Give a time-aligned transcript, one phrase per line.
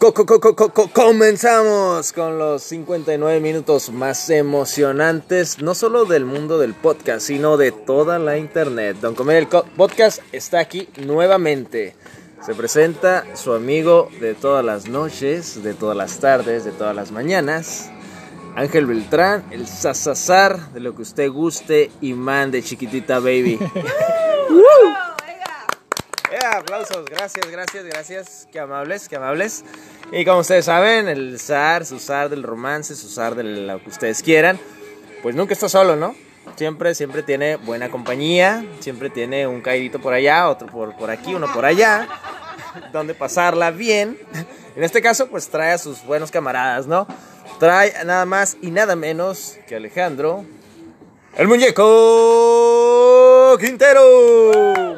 [0.00, 6.24] Co- co- co- co- co- comenzamos con los 59 minutos más emocionantes, no solo del
[6.24, 8.96] mundo del podcast, sino de toda la internet.
[9.02, 11.94] Don Comedia el Podcast está aquí nuevamente.
[12.44, 17.12] Se presenta su amigo de todas las noches, de todas las tardes, de todas las
[17.12, 17.90] mañanas.
[18.56, 23.58] Ángel Beltrán, el sasazar de lo que usted guste y mande, chiquitita baby.
[26.32, 28.48] Eh, aplausos, gracias, gracias, gracias.
[28.52, 29.64] Qué amables, qué amables.
[30.12, 33.88] Y como ustedes saben, el zar, su zar del romance, su zar de lo que
[33.88, 34.56] ustedes quieran,
[35.24, 36.14] pues nunca está solo, ¿no?
[36.56, 41.34] Siempre, siempre tiene buena compañía, siempre tiene un caidito por allá, otro por, por aquí,
[41.34, 42.06] uno por allá,
[42.92, 44.18] donde pasarla bien.
[44.76, 47.06] En este caso, pues trae a sus buenos camaradas, ¿no?
[47.58, 50.44] Trae nada más y nada menos que Alejandro,
[51.36, 51.90] el muñeco
[53.58, 54.96] Quintero.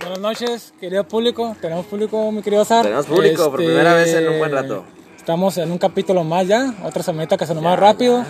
[0.00, 1.56] Buenas noches, querido público.
[1.60, 2.84] Tenemos público, mi querido Sar.
[2.84, 4.84] Tenemos público por primera vez en un buen rato.
[5.16, 8.24] Estamos en un capítulo más ya, otra semanita que se nos más rápido.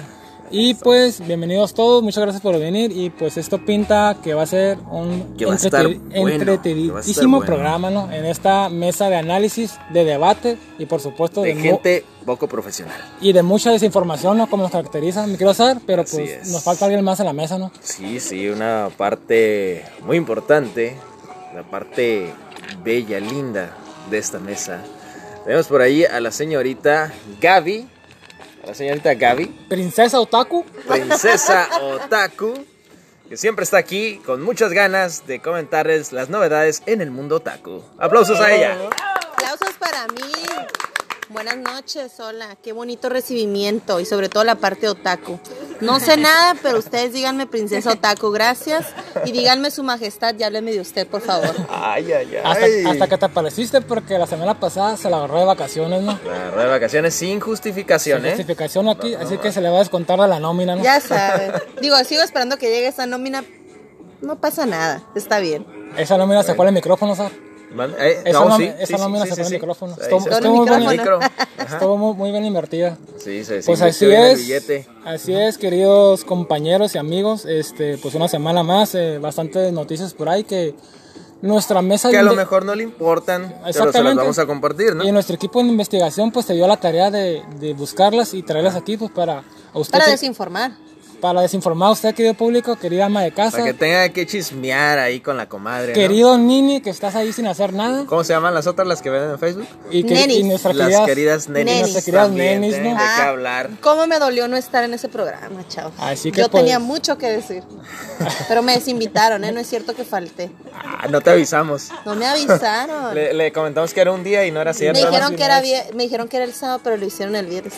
[0.50, 2.92] Y pues, bienvenidos todos, muchas gracias por venir.
[2.92, 7.46] Y pues, esto pinta que va a ser un bueno, entretenidísimo bueno.
[7.46, 8.12] programa, ¿no?
[8.12, 12.96] En esta mesa de análisis, de debate y por supuesto De de, gente poco profesional.
[13.20, 14.48] y de mucha desinformación, ¿no?
[14.48, 15.80] Como nos caracteriza, mi querido Sar.
[15.86, 16.48] Pero Así pues, es.
[16.48, 17.72] nos falta alguien más en la mesa, ¿no?
[17.80, 20.96] Sí, sí, una parte muy importante,
[21.54, 22.32] la parte
[22.84, 23.76] bella, linda
[24.10, 24.82] de esta mesa.
[25.44, 27.86] Tenemos por ahí a la señorita Gaby,
[28.64, 30.64] a la señorita Gaby, Princesa Otaku.
[30.88, 32.64] princesa otaku,
[33.28, 37.82] que siempre está aquí con muchas ganas de comentarles las novedades en el mundo otaku.
[37.98, 38.76] Aplausos a ella.
[39.32, 40.32] Aplausos para mí.
[41.30, 42.56] Buenas noches, hola.
[42.62, 45.38] Qué bonito recibimiento y sobre todo la parte otaku.
[45.80, 48.86] No sé nada, pero ustedes díganme princesa otaku, gracias.
[49.24, 51.54] Y díganme su majestad y háblenme de usted, por favor.
[51.70, 52.84] Ay, ay, Hasta, ay.
[52.86, 56.18] hasta que te apareciste porque la semana pasada se la agarró de vacaciones, ¿no?
[56.26, 58.30] La rueda de vacaciones sin justificación, ¿eh?
[58.30, 60.82] Justificación aquí, así que se le va a descontar de la nómina, ¿no?
[60.82, 61.52] Ya saben.
[61.80, 63.44] Digo, sigo esperando que llegue esa nómina.
[64.20, 65.66] No pasa nada, está bien.
[65.96, 67.32] Esa nómina se fue el micrófono, ¿sabes?
[67.74, 69.96] Man- eh, Esa, no, sí, esa sí, nómina sí, se sí, fue el micrófono.
[70.00, 71.18] Estuvo, se- muy, el bien, micro.
[71.18, 71.30] micrófono.
[71.58, 71.76] Ajá.
[71.76, 72.96] estuvo muy, muy bien invertida.
[73.18, 73.66] Sí, sí, sí.
[73.66, 79.18] Pues así es, así es, queridos compañeros y amigos, este, pues una semana más, eh,
[79.18, 80.74] bastantes noticias por ahí que
[81.42, 84.16] nuestra mesa Que a lo mejor no le importan, pero se las Exactamente.
[84.22, 85.04] vamos a compartir, ¿no?
[85.04, 88.76] y nuestro equipo de investigación pues se dio la tarea de, de buscarlas y traerlas
[88.76, 90.72] aquí pues para a usted Para desinformar.
[91.24, 94.98] Para desinformar a usted querido público, querida ama de casa, Para que tenga que chismear
[94.98, 95.94] ahí con la comadre, ¿no?
[95.94, 99.08] querido Nini que estás ahí sin hacer nada ¿Cómo se llaman las otras las que
[99.08, 99.66] ven en Facebook?
[99.90, 100.36] y, que, Nenis.
[100.40, 101.64] y nuestras las queridas, queridas nenis.
[101.64, 101.80] Nenis.
[101.80, 102.90] Nuestras queridas también nenis, ¿no?
[102.90, 103.28] de qué Ah.
[103.30, 103.70] hablar.
[103.80, 105.94] ¿Cómo me dolió no estar en ese programa, chavos?
[105.98, 107.62] Así que, Yo pues- tenía mucho que decir.
[108.46, 109.52] Pero me desinvitaron, ¿eh?
[109.52, 110.50] No es cierto que falté.
[110.74, 111.88] Ah, no te avisamos.
[112.04, 113.14] No me avisaron.
[113.14, 114.98] Le, le comentamos que era un día y no era Me cierto.
[115.06, 115.38] dijeron, ¿no?
[115.38, 115.62] que era
[115.94, 117.72] me dijeron que era el sábado, pero lo hicieron el viernes.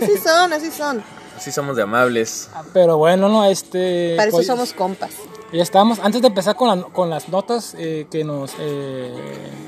[0.00, 1.02] Así son, así son.
[1.38, 2.48] Sí somos de amables.
[2.72, 4.14] pero bueno, no, este...
[4.16, 5.10] Para eso pues, somos compas.
[5.52, 5.98] Ya estamos.
[6.00, 9.12] Antes de empezar con, la- con las notas eh, que nos eh,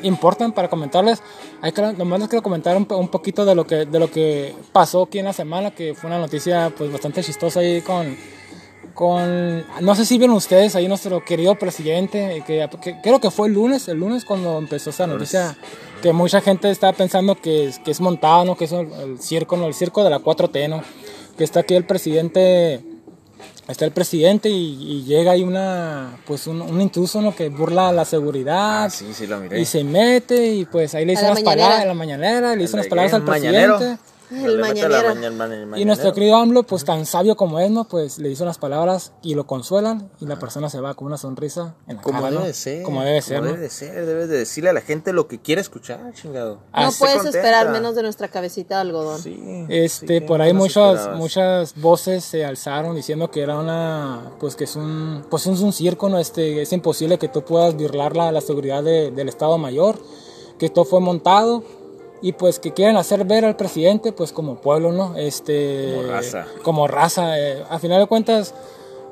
[0.03, 1.23] importan para comentarles,
[1.63, 4.55] hay que, nomás les quiero comentar un, un poquito de lo, que, de lo que
[4.73, 8.17] pasó aquí en la semana, que fue una noticia pues bastante chistosa ahí con...
[8.95, 13.31] con no sé si vieron ustedes ahí nuestro querido presidente, eh, que, que creo que
[13.31, 15.57] fue el lunes, el lunes cuando empezó esa noticia,
[16.03, 18.57] que mucha gente estaba pensando que es, que es montado, ¿no?
[18.57, 19.67] que es el, el circo, ¿no?
[19.67, 20.83] el circo de la 4T, ¿no?
[21.37, 22.81] Que está aquí el presidente
[23.69, 27.35] está el presidente y, y llega ahí una pues un, un intruso ¿no?
[27.35, 29.61] que burla la seguridad Ah, sí, sí lo miré.
[29.61, 32.77] y se mete y pues ahí le hizo unas palabras a la mañanera le hizo
[32.77, 33.79] unas palabras al mañanero.
[34.31, 35.15] El mañanero.
[35.15, 38.43] maña- maña- y nuestro querido AMLO pues tan sabio como es no pues le hizo
[38.45, 42.03] unas palabras y lo consuelan y la persona se va con una sonrisa en la
[42.03, 42.47] Como cara, debe ¿no?
[42.47, 42.83] de ser.
[42.83, 43.53] como debe ser Como ¿no?
[43.55, 44.07] debe de ser.
[44.07, 46.55] Debes de decirle a la gente lo que quiere escuchar, chingado.
[46.57, 47.39] No Así puedes contenta.
[47.39, 49.21] esperar menos de nuestra cabecita de algodón.
[49.23, 49.67] Sí.
[49.69, 51.19] Este, sí, por ¿qué ahí muchas, esperabas?
[51.19, 55.73] muchas voces se alzaron diciendo que era una, pues que es un, pues es un
[55.73, 56.19] circo, ¿no?
[56.19, 59.97] Este, es imposible que tú puedas burlar la, la seguridad de- del Estado Mayor,
[60.59, 61.63] que todo fue montado
[62.23, 65.17] y pues que quieren hacer ver al presidente, pues como pueblo, ¿no?
[65.17, 66.47] Este, Como raza.
[66.63, 67.39] Como raza.
[67.39, 68.55] eh, a final de cuentas,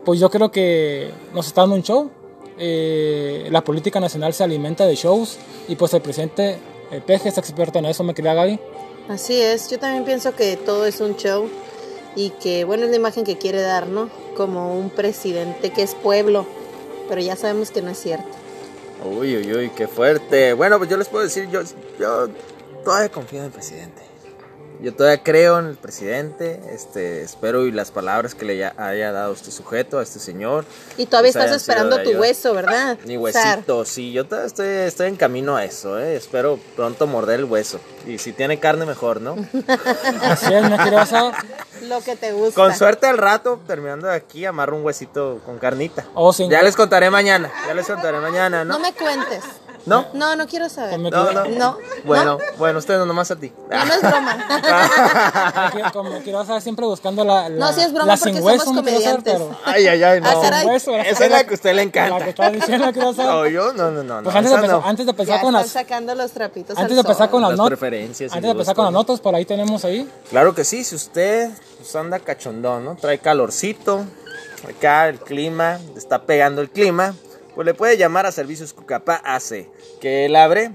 [0.05, 2.11] pues yo creo que nos está dando un show.
[2.59, 6.59] Eh, la política nacional se alimenta de shows y pues el presidente,
[6.91, 8.59] el peje es experto en eso, me quería Gaby.
[9.09, 11.49] Así es, yo también pienso que todo es un show
[12.17, 14.09] y que, bueno, es la imagen que quiere dar, ¿no?
[14.37, 16.47] Como un presidente que es pueblo,
[17.09, 18.29] pero ya sabemos que no es cierto.
[19.05, 20.55] Uy, uy, uy, qué fuerte.
[20.55, 21.61] Bueno, pues yo les puedo decir, yo,
[21.99, 22.29] yo
[22.84, 24.02] todavía confío en el presidente.
[24.81, 29.32] Yo todavía creo en el presidente, este, espero y las palabras que le haya, dado
[29.32, 30.64] este sujeto, a este señor.
[30.98, 32.98] Y todavía pues, estás esperando tu hueso, ¿verdad?
[33.06, 33.56] Mi Sar?
[33.56, 36.16] huesito, sí, yo todavía estoy, estoy en camino a eso, ¿eh?
[36.16, 37.81] espero pronto morder el hueso.
[38.06, 39.36] Y si tiene carne, mejor, ¿no?
[40.22, 41.32] Así es, Sar.
[41.82, 42.60] Lo que te gusta.
[42.60, 46.04] Con suerte al rato, terminando de aquí, amarro un huesito con carnita.
[46.14, 46.48] Oh, sí.
[46.50, 48.81] Ya les contaré mañana, ya les contaré mañana, No ¿no?
[48.81, 49.42] me cuentes.
[49.86, 50.06] ¿No?
[50.14, 50.98] No, no quiero saber.
[50.98, 51.44] No, no.
[51.44, 51.78] No.
[52.04, 53.52] Bueno, bueno, ustedes nomás a ti.
[53.70, 54.38] No, no es broma.
[55.92, 58.42] Como- Como querido Sar siempre buscando la, la No, sí es broma la porque sin
[58.42, 59.34] somos hueso, comediantes.
[59.34, 60.28] pero- Ay, ay, ay, no.
[60.28, 60.60] Ah, caray.
[60.62, 62.19] Sin hueso, Esa es la que a usted le encanta.
[62.19, 63.26] La que estaba diciendo, Sar.
[63.26, 64.22] No, yo, no, no, no.
[64.22, 64.86] Pues no, antes de, esa empezar, no.
[64.88, 67.31] antes de Ya empezar con están las sacando los trapitos antes al de empezar sol.
[67.31, 69.08] con las, Las not- preferencias y antes de empezar con las gustos.
[69.14, 70.08] notas, por ahí tenemos ahí.
[70.31, 72.96] Claro que sí, si usted pues, anda cachondón, ¿no?
[72.96, 74.04] Trae calorcito,
[74.69, 77.14] acá el clima, está pegando el clima,
[77.55, 79.69] pues le puede llamar a Servicios Cucapá AC,
[80.01, 80.73] que él abre,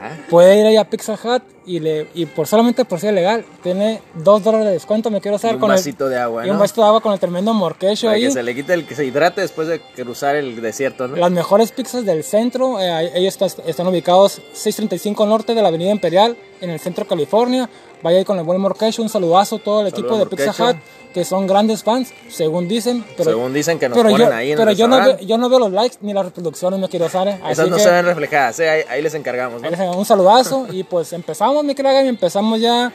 [0.00, 0.16] Ajá.
[0.30, 4.00] puede ir ahí a Pizza Hut y, le, y por solamente por ser legal, tiene
[4.14, 5.10] dos dólares de descuento.
[5.10, 6.60] Me quiero hacer un con vasito el, de agua, Y un ¿no?
[6.60, 8.22] vasito de agua con el tremendo morquecho Para ahí.
[8.24, 11.16] que se le quite el que se hidrate después de cruzar el desierto, ¿no?
[11.16, 15.90] Las mejores pizzas del centro, eh, ellos está- están ubicados 635 norte de la Avenida
[15.90, 17.68] Imperial, en el centro de California.
[18.02, 20.70] Vaya ahí con el buen Morquecho, un saludazo a todo el Saludos, equipo de Pizza.
[20.70, 20.76] Hut,
[21.12, 23.04] que son grandes fans, según dicen.
[23.16, 25.18] Pero, Según dicen que nos pero ponen yo, ahí en pero el yo no, veo,
[25.18, 27.32] yo no veo los likes ni las reproducciones, mi querido Sare.
[27.42, 28.70] Así Esas no que se ven reflejadas, ¿eh?
[28.70, 29.66] ahí, ahí les encargamos, ¿no?
[29.66, 32.92] ahí les hago un saludazo y pues empezamos, mi querida Gaby, empezamos ya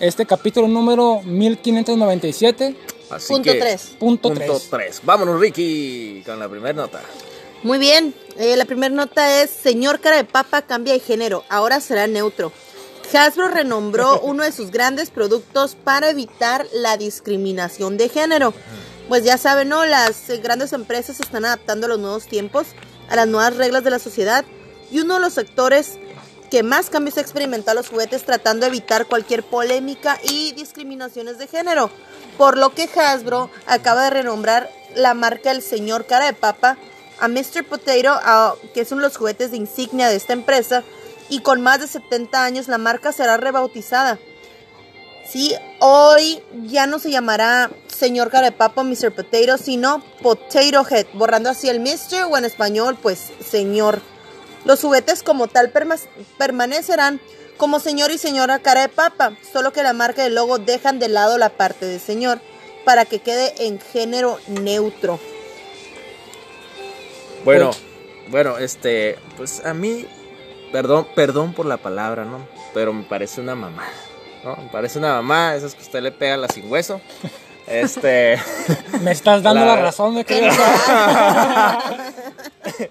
[0.00, 2.74] este capítulo número 1597.
[3.10, 3.94] Así Punto que, tres.
[3.98, 4.68] Punto Punto tres.
[4.70, 5.00] 3.
[5.04, 7.00] Vámonos, Ricky, con la primera nota.
[7.62, 11.80] Muy bien, eh, la primera nota es, señor cara de papa cambia de género, ahora
[11.80, 12.52] será neutro.
[13.18, 18.54] Hasbro renombró uno de sus grandes productos para evitar la discriminación de género.
[19.08, 19.84] Pues ya saben, ¿no?
[19.84, 22.68] Las eh, grandes empresas están adaptando a los nuevos tiempos,
[23.08, 24.44] a las nuevas reglas de la sociedad
[24.90, 25.98] y uno de los sectores
[26.50, 31.46] que más cambios ha experimentado los juguetes tratando de evitar cualquier polémica y discriminaciones de
[31.46, 31.90] género.
[32.36, 36.76] Por lo que Hasbro acaba de renombrar la marca del señor cara de papa
[37.20, 37.64] a Mr.
[37.64, 40.82] Potato, que de los juguetes de insignia de esta empresa,
[41.32, 44.18] y con más de 70 años la marca será rebautizada.
[45.26, 49.12] Sí, hoy ya no se llamará señor cara de papa o Mr.
[49.14, 52.24] Potato, sino Potato Head, borrando así el Mr.
[52.30, 54.02] o en español, pues señor.
[54.66, 55.98] Los juguetes como tal perma-
[56.36, 57.18] permanecerán
[57.56, 60.98] como señor y señora cara de papa, solo que la marca y el logo dejan
[60.98, 62.40] de lado la parte de señor
[62.84, 65.18] para que quede en género neutro.
[67.44, 67.70] Bueno,
[68.28, 70.06] bueno, este, pues a mí,
[70.72, 72.38] perdón, perdón por la palabra, ¿no?
[72.74, 73.84] Pero me parece una mamá,
[74.42, 74.56] ¿no?
[74.56, 77.00] Me parece una mamá, esas que usted le pega a la sin hueso.
[77.64, 78.40] Este,
[79.02, 81.78] Me estás dando La- la, razón, ¿Qué querido Sare.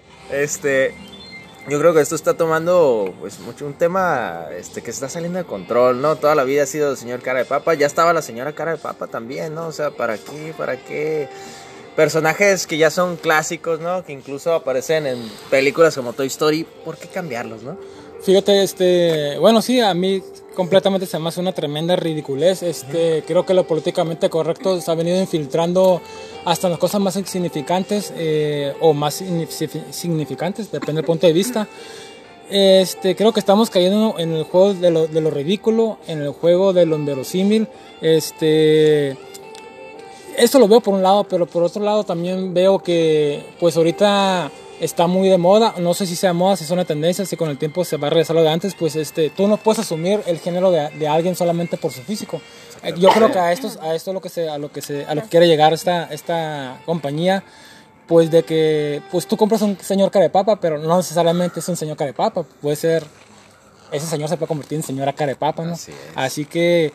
[0.32, 0.94] este,
[1.68, 5.44] yo creo que esto está tomando, pues, mucho un tema, este, que está saliendo de
[5.44, 6.16] control, ¿no?
[6.16, 8.72] Toda la vida ha sido el señor cara de papa, ya estaba la señora cara
[8.72, 9.66] de papa también, ¿no?
[9.66, 10.54] O sea, ¿para qué?
[10.56, 11.28] ¿Para qué?
[11.96, 14.04] Personajes que ya son clásicos, ¿no?
[14.04, 15.18] Que incluso aparecen en
[15.50, 17.76] películas como Toy Story, ¿por qué cambiarlos, no?
[18.22, 20.22] Fíjate, este, bueno, sí, a mí
[20.54, 22.62] completamente se me hace una tremenda ridiculez.
[22.62, 26.00] Este, creo que lo políticamente correcto se ha venido infiltrando
[26.44, 31.66] hasta las cosas más insignificantes eh, o más signifi- significantes, depende del punto de vista.
[32.48, 36.30] Este, creo que estamos cayendo en el juego de lo, de lo ridículo, en el
[36.30, 37.66] juego de lo inverosímil.
[38.00, 39.16] Este,
[40.36, 44.50] esto lo veo por un lado, pero por otro lado también veo que pues ahorita
[44.80, 47.48] está muy de moda, no sé si sea moda, si es una tendencia, si con
[47.48, 50.20] el tiempo se va a regresar lo de antes, pues este, tú no puedes asumir
[50.26, 52.40] el género de, de alguien solamente por su físico.
[52.82, 54.82] Eh, Yo creo que a esto, a esto es lo que se, a lo que
[54.82, 57.44] se, a lo que quiere llegar esta, esta compañía,
[58.08, 61.68] pues de que pues tú compras un señor cara de papa, pero no necesariamente es
[61.68, 63.04] un señor cara de papa, puede ser,
[63.92, 65.76] ese señor se puede convertir en señora cara de papa, ¿no?
[66.16, 66.92] Así que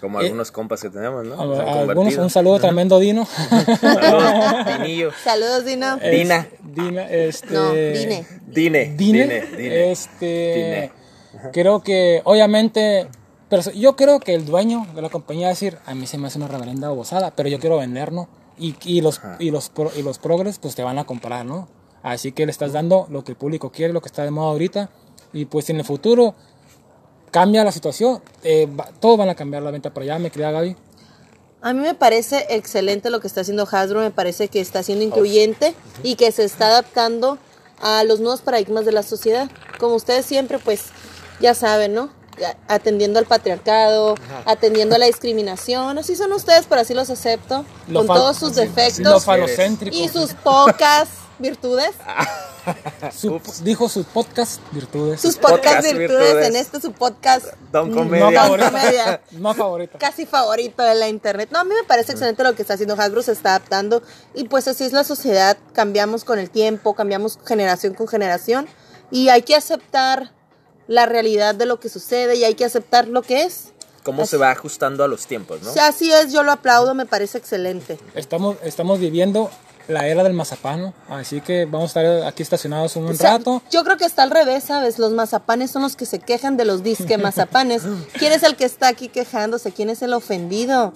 [0.00, 1.40] Como Eh, algunos compas que tenemos, ¿no?
[1.40, 3.26] algunos un saludo tremendo Dino.
[3.26, 5.10] Saludos, Dinillo.
[5.22, 5.96] Saludos, Dino.
[5.96, 6.48] Es- Dina.
[6.62, 7.54] Dina, este.
[7.54, 8.26] No, Dine.
[8.46, 8.94] Dine.
[8.96, 8.96] Dine.
[8.96, 9.46] Dine.
[9.56, 9.90] Dine.
[9.92, 10.90] Este.
[11.34, 11.50] Dine.
[11.52, 13.08] Creo que, obviamente.
[13.48, 16.18] Pero yo creo que el dueño de la compañía va a decir: A mí se
[16.18, 18.28] me hace una reverenda bobosada, pero yo quiero vender, ¿no?
[18.58, 21.68] Y, y los, y, los, pro- y los progres, pues te van a comprar, ¿no?
[22.02, 24.50] Así que le estás dando lo que el público quiere, lo que está de moda
[24.50, 24.90] ahorita.
[25.32, 26.34] Y pues en el futuro,
[27.30, 30.50] cambia la situación, eh, va- todos van a cambiar la venta para allá, me querida
[30.50, 30.76] Gaby.
[31.62, 35.04] A mí me parece excelente lo que está haciendo Hasbro, me parece que está siendo
[35.04, 37.38] incluyente y que se está adaptando
[37.82, 39.50] a los nuevos paradigmas de la sociedad.
[39.78, 40.84] Como ustedes siempre, pues
[41.40, 42.10] ya saben, ¿no?
[42.68, 44.14] Atendiendo al patriarcado,
[44.46, 45.98] atendiendo a la discriminación.
[45.98, 47.66] Así son ustedes, pero así los acepto.
[47.88, 49.24] Lo con todos sus defectos
[49.92, 51.08] y sus pocas
[51.38, 51.90] virtudes.
[53.12, 55.20] Su- dijo su podcast Virtudes.
[55.20, 56.46] Sus podcast, podcast virtudes, virtudes.
[56.48, 58.24] en este su podcast Don mm, Comedia.
[58.24, 58.70] no Don favorita.
[58.70, 59.20] Comedia.
[59.32, 59.98] No favorita.
[59.98, 61.48] casi favorito de la internet.
[61.52, 64.02] No, a mí me parece excelente lo que está haciendo Hasbro, se está adaptando
[64.34, 68.66] y pues así es la sociedad, cambiamos con el tiempo, cambiamos generación con generación
[69.10, 70.32] y hay que aceptar
[70.86, 73.72] la realidad de lo que sucede y hay que aceptar lo que es.
[74.02, 75.70] Cómo se va ajustando a los tiempos, ¿no?
[75.70, 77.98] O sea, así es, yo lo aplaudo, me parece excelente.
[78.14, 79.50] Estamos, estamos viviendo
[79.88, 83.62] la era del mazapano, así que vamos a estar aquí estacionados un O sea, rato.
[83.70, 84.98] yo creo que está al revés, ¿sabes?
[84.98, 87.82] Los mazapanes son los que se quejan de los disque mazapanes.
[88.18, 89.72] ¿Quién es el que está aquí quejándose?
[89.72, 90.92] ¿Quién es el ofendido?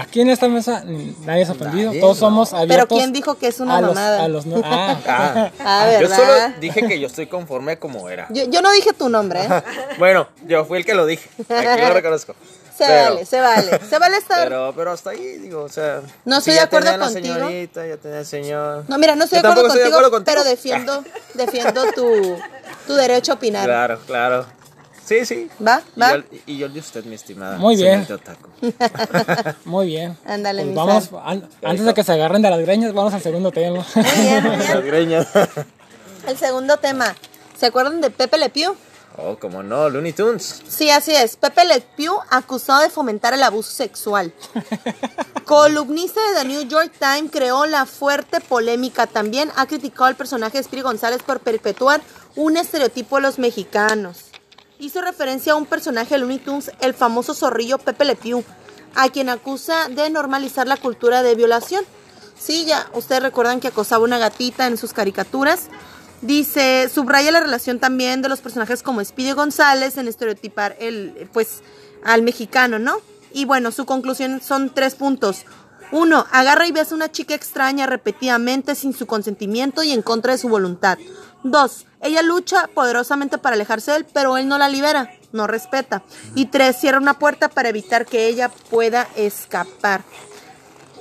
[0.00, 0.84] Aquí en esta mesa
[1.24, 2.26] nadie es ofendido, Nadie, todos no.
[2.28, 2.86] somos abiertos.
[2.88, 4.24] Pero ¿quién dijo que es una a los- mamada?
[4.24, 6.16] a los no- ah, Ah, Ah, yo ¿verdad?
[6.16, 8.26] solo dije que yo estoy conforme como era.
[8.30, 9.48] Yo, yo no dije tu nombre, ¿eh?
[9.98, 11.28] Bueno, yo fui el que lo dije.
[11.48, 12.34] Aquí lo reconozco.
[12.76, 13.80] Se Pero- vale, se vale.
[13.88, 14.44] Se vale estar.
[14.48, 16.02] Pero, pero hasta ahí, digo, o sea.
[16.26, 17.34] No estoy de acuerdo tenía la contigo.
[17.34, 18.84] señorita, ya tenía el señor.
[18.88, 20.34] No, mira, no estoy de acuerdo tampoco estoy de contigo, acuerdo contigo.
[20.34, 21.04] pero defiendo,
[21.34, 22.36] defiendo tu,
[22.86, 23.64] tu derecho a opinar.
[23.64, 24.46] Claro, claro.
[25.06, 25.48] Sí, sí.
[25.64, 25.82] ¿Va?
[25.94, 26.16] Y ¿Va?
[26.16, 27.56] yo, y yo el de usted, mi estimada.
[27.58, 28.04] Muy bien.
[29.64, 30.18] muy bien.
[30.26, 33.22] Ándale, Pues mi vamos, an- antes de que se agarren de las greñas, vamos al
[33.22, 33.86] segundo tema.
[33.94, 34.68] Muy bien, muy bien.
[34.74, 35.26] Las greñas.
[36.26, 37.14] El segundo tema.
[37.56, 38.74] ¿Se acuerdan de Pepe Le Pew?
[39.18, 40.62] Oh, como no, Looney Tunes.
[40.68, 41.36] Sí, así es.
[41.36, 44.32] Pepe Le Pew acusado de fomentar el abuso sexual.
[45.46, 49.06] Columnista de The New York Times creó la fuerte polémica.
[49.06, 52.02] También ha criticado al personaje de Spiri González por perpetuar
[52.34, 54.26] un estereotipo de los mexicanos.
[54.78, 58.44] Hizo referencia a un personaje de Looney Tunes, el famoso zorrillo Pepe Le Pew,
[58.94, 61.84] a quien acusa de normalizar la cultura de violación.
[62.38, 65.68] Sí, ya ustedes recuerdan que acosaba una gatita en sus caricaturas.
[66.22, 71.62] Dice, subraya la relación también de los personajes como Speedy González en estereotipar el, pues,
[72.04, 72.98] al mexicano, ¿no?
[73.32, 75.44] Y bueno, su conclusión son tres puntos.
[75.92, 80.32] Uno, agarra y besa a una chica extraña repetidamente sin su consentimiento y en contra
[80.32, 80.98] de su voluntad.
[81.44, 86.02] Dos, ella lucha poderosamente para alejarse de él, pero él no la libera, no respeta.
[86.34, 90.02] Y tres, cierra una puerta para evitar que ella pueda escapar.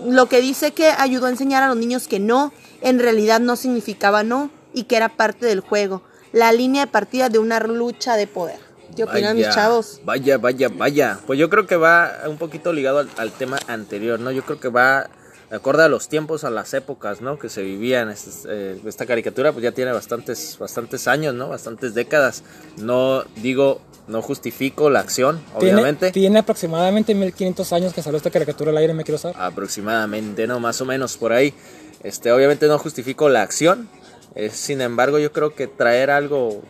[0.06, 3.56] Lo que dice que ayudó a enseñar a los niños que no, en realidad no
[3.56, 6.04] significaba no y que era parte del juego.
[6.32, 8.60] La línea de partida de una lucha de poder.
[8.96, 10.00] ¿Qué opinan mis Vaya, chavos?
[10.06, 11.20] Vaya, vaya, vaya.
[11.26, 14.32] Pues yo creo que va un poquito ligado al, al tema anterior, ¿no?
[14.32, 15.10] Yo creo que va
[15.52, 17.38] acorde a los tiempos, a las épocas, ¿no?
[17.40, 18.10] Que se vivían.
[18.10, 21.50] Este- eh, esta caricatura pues ya tiene bastantes, bastantes años, ¿no?
[21.50, 22.44] Bastantes décadas.
[22.78, 26.12] No digo, no justifico la acción, Tiene, obviamente.
[26.12, 29.36] tiene aproximadamente 1500 años que salió esta caricatura al aire, me quiero saber.
[29.40, 30.60] aproximadamente, ¿no?
[30.60, 31.54] Más o menos por ahí.
[32.04, 33.90] Este, obviamente no justifico la acción.
[34.36, 36.62] Eh, sin embargo, yo creo que traer algo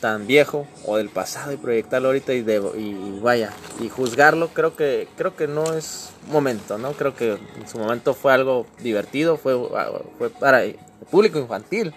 [0.00, 4.74] tan viejo o del pasado y proyectarlo ahorita y, de, y vaya y juzgarlo creo
[4.74, 9.36] que creo que no es momento no creo que en su momento fue algo divertido
[9.36, 9.54] fue
[10.18, 10.78] fue para el
[11.10, 11.94] público infantil.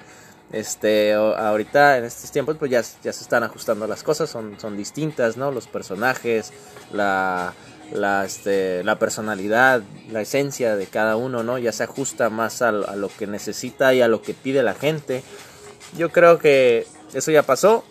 [0.52, 4.78] Este ahorita en estos tiempos pues ya, ya se están ajustando las cosas son son
[4.78, 6.54] distintas no los personajes
[6.92, 7.54] la
[7.94, 11.58] la, este, la personalidad, la esencia de cada uno, ¿no?
[11.58, 14.74] Ya se ajusta más a, a lo que necesita y a lo que pide la
[14.74, 15.24] gente.
[15.98, 17.84] Yo creo que eso ya pasó.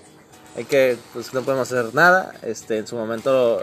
[0.56, 2.34] Hay que, pues no podemos hacer nada.
[2.42, 3.62] Este, en su momento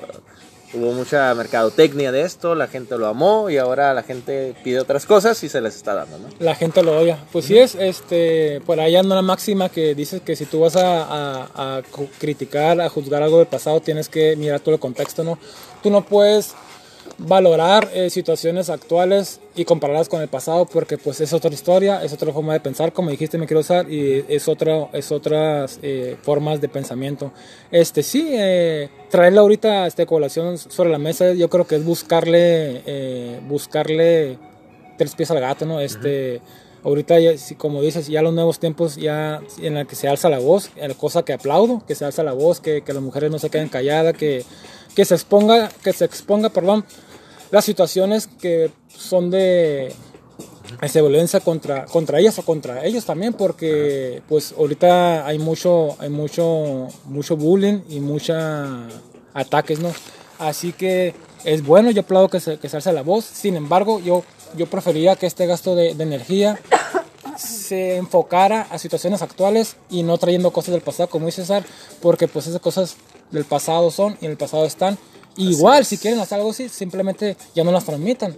[0.74, 5.06] hubo mucha mercadotecnia de esto, la gente lo amó y ahora la gente pide otras
[5.06, 6.28] cosas y se les está dando, ¿no?
[6.40, 7.18] La gente lo odia.
[7.32, 10.76] Pues sí es, este, por ahí anda una máxima que dice que si tú vas
[10.76, 11.82] a, a- a
[12.20, 15.40] criticar, a juzgar algo del pasado, tienes que mirar todo el contexto, ¿no?
[15.82, 16.54] Tú no puedes
[17.20, 22.14] valorar eh, situaciones actuales y compararlas con el pasado porque pues es otra historia, es
[22.14, 26.18] otra forma de pensar, como dijiste me quiero usar, y es, otra, es otras eh,
[26.22, 27.32] formas de pensamiento.
[27.72, 31.84] Este sí, eh, traerla ahorita a esta colación sobre la mesa yo creo que es
[31.84, 34.38] buscarle, eh, buscarle
[34.98, 35.80] tres pies al gato, ¿no?
[35.80, 36.42] Este,
[36.84, 40.40] ahorita, ya, como dices, ya los nuevos tiempos, ya en la que se alza la
[40.40, 43.40] voz, eh, cosa que aplaudo, que se alza la voz, que, que las mujeres no
[43.40, 44.44] se queden calladas, que,
[44.96, 46.86] que se exponga, que se exponga, perdón,
[47.52, 49.94] las situaciones que son de
[50.82, 56.10] este, violencia contra, contra ellas o contra ellos también, porque pues ahorita hay mucho, hay
[56.10, 58.88] mucho, mucho bullying y mucha
[59.34, 59.92] ataques, ¿no?
[60.38, 61.14] Así que
[61.44, 64.24] es bueno, yo aplaudo que se, que se alce la voz, sin embargo, yo,
[64.56, 66.60] yo preferiría que este gasto de, de energía
[67.38, 71.66] se enfocara a situaciones actuales y no trayendo cosas del pasado, como dice César,
[72.02, 72.96] porque pues esas cosas
[73.32, 74.98] del pasado son y en el pasado están.
[75.44, 78.36] Igual, si quieren hacer algo así, simplemente ya no las transmitan,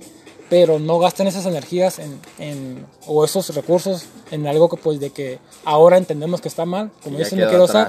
[0.50, 5.10] pero no gasten esas energías en, en- o esos recursos en algo que pues de
[5.10, 7.88] que ahora entendemos que está mal, como dicen, no quiero usar,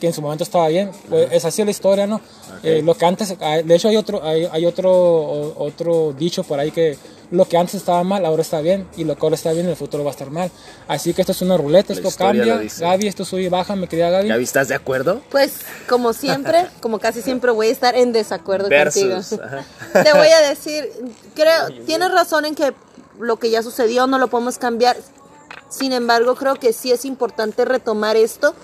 [0.00, 0.90] que en su momento estaba bien.
[1.08, 2.20] Pues, es así la historia, ¿no?
[2.64, 6.58] Eh, lo que antes, ah, de hecho hay otro, hay, hay otro, otro dicho por
[6.58, 6.96] ahí que
[7.32, 9.70] lo que antes estaba mal ahora está bien y lo que ahora está bien en
[9.70, 10.50] el futuro va a estar mal.
[10.86, 12.60] Así que esto es una ruleta, La esto cambia.
[12.78, 14.28] Gaby, esto sube y baja, mi querida Gaby.
[14.28, 15.22] Gaby, ¿estás de acuerdo?
[15.30, 15.54] Pues,
[15.88, 19.42] como siempre, como casi siempre voy a estar en desacuerdo Versus, contigo.
[19.44, 20.02] ajá.
[20.04, 20.88] Te voy a decir,
[21.34, 22.72] creo, tienes razón en que
[23.18, 24.96] lo que ya sucedió no lo podemos cambiar.
[25.70, 28.54] Sin embargo, creo que sí es importante retomar esto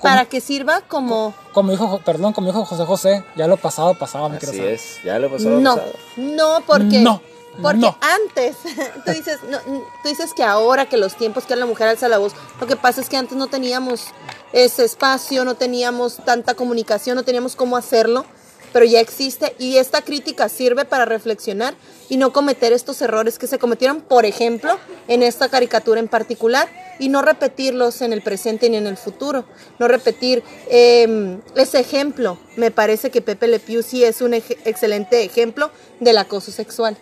[0.00, 3.94] para que sirva como Como dijo, Jo- perdón, como dijo José José, ya lo pasado
[3.94, 5.92] pasaba, mi Así es, ya lo pasó lo no, pasado.
[6.16, 7.20] no porque No,
[7.60, 7.96] porque no.
[8.00, 8.56] antes
[9.04, 12.18] tú dices no, tú dices que ahora que los tiempos que la mujer alza la
[12.18, 14.06] voz, lo que pasa es que antes no teníamos
[14.52, 18.24] ese espacio, no teníamos tanta comunicación, no teníamos cómo hacerlo,
[18.72, 21.74] pero ya existe y esta crítica sirve para reflexionar
[22.08, 24.78] y no cometer estos errores que se cometieron, por ejemplo,
[25.08, 26.68] en esta caricatura en particular
[26.98, 29.44] y no repetirlos en el presente ni en el futuro,
[29.78, 32.38] no repetir eh, ese ejemplo.
[32.56, 36.96] Me parece que Pepe Le Pew sí es un ej- excelente ejemplo del acoso sexual.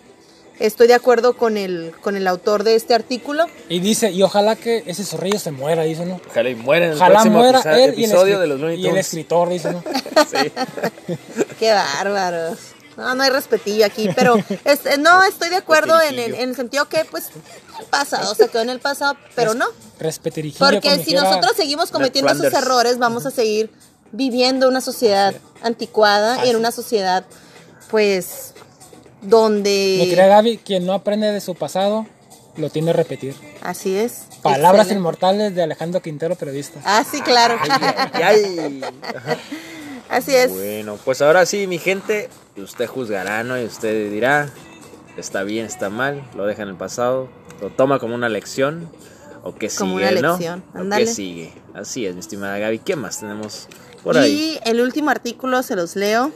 [0.60, 3.46] Estoy de acuerdo con el, con el autor de este artículo.
[3.68, 6.20] Y dice, y ojalá que ese zorrillo se muera, dice, ¿no?
[6.30, 8.80] Ojalá y muera en el Ojalá próximo muera episodio, él y el, de los Looney
[8.80, 9.82] y el escritor, dice, ¿no?
[10.30, 10.52] Sí.
[11.58, 12.58] Qué bárbaros.
[12.96, 14.36] No, no hay respetillo aquí, pero
[14.66, 17.28] este, no estoy de acuerdo en, el- en el sentido que, pues,
[17.78, 19.64] el pasado se quedó en el pasado, pero no.
[19.98, 20.58] Respetirijillo.
[20.66, 23.70] Porque si nosotros seguimos cometiendo esos errores, vamos a seguir
[24.12, 27.24] viviendo una sociedad anticuada y en una sociedad,
[27.90, 28.52] pues,
[29.22, 29.96] Mi donde...
[30.08, 32.06] querida Gaby, quien no aprende de su pasado,
[32.56, 33.34] lo tiene que repetir.
[33.62, 34.24] Así es.
[34.42, 34.94] Palabras Excelente.
[34.94, 36.80] inmortales de Alejandro Quintero, periodista.
[36.84, 37.56] Ah, sí, claro.
[38.12, 38.80] Ay, ay.
[40.08, 40.50] Así es.
[40.50, 43.60] Bueno, pues ahora sí, mi gente, usted juzgará, ¿no?
[43.60, 44.50] Y usted dirá,
[45.16, 47.28] está bien, está mal, lo deja en el pasado,
[47.60, 48.90] lo toma como una lección,
[49.44, 50.32] o que sigue, Como una ¿no?
[50.32, 51.04] lección, O ándale.
[51.04, 51.52] que sigue.
[51.74, 52.80] Así es, mi estimada Gaby.
[52.80, 53.68] ¿Qué más tenemos
[54.02, 54.58] por ahí?
[54.64, 56.32] Y el último artículo se los leo.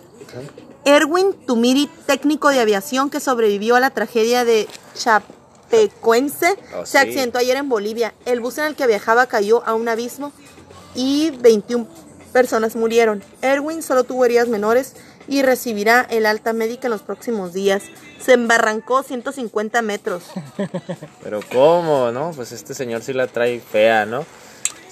[0.85, 6.99] Erwin Tumiri, técnico de aviación que sobrevivió a la tragedia de Chapecoense, Oh, se sí.
[6.99, 8.14] accidentó ayer en Bolivia.
[8.27, 10.33] El bus en el que viajaba cayó a un abismo
[10.94, 11.87] y 21
[12.33, 13.23] personas murieron.
[13.42, 14.94] Erwin solo tuvo heridas menores
[15.27, 17.83] y recibirá el alta médica en los próximos días.
[18.20, 20.25] Se embarrancó 150 metros.
[21.23, 22.33] Pero ¿cómo, no?
[22.37, 24.25] Pues este señor sí la trae fea, ¿no?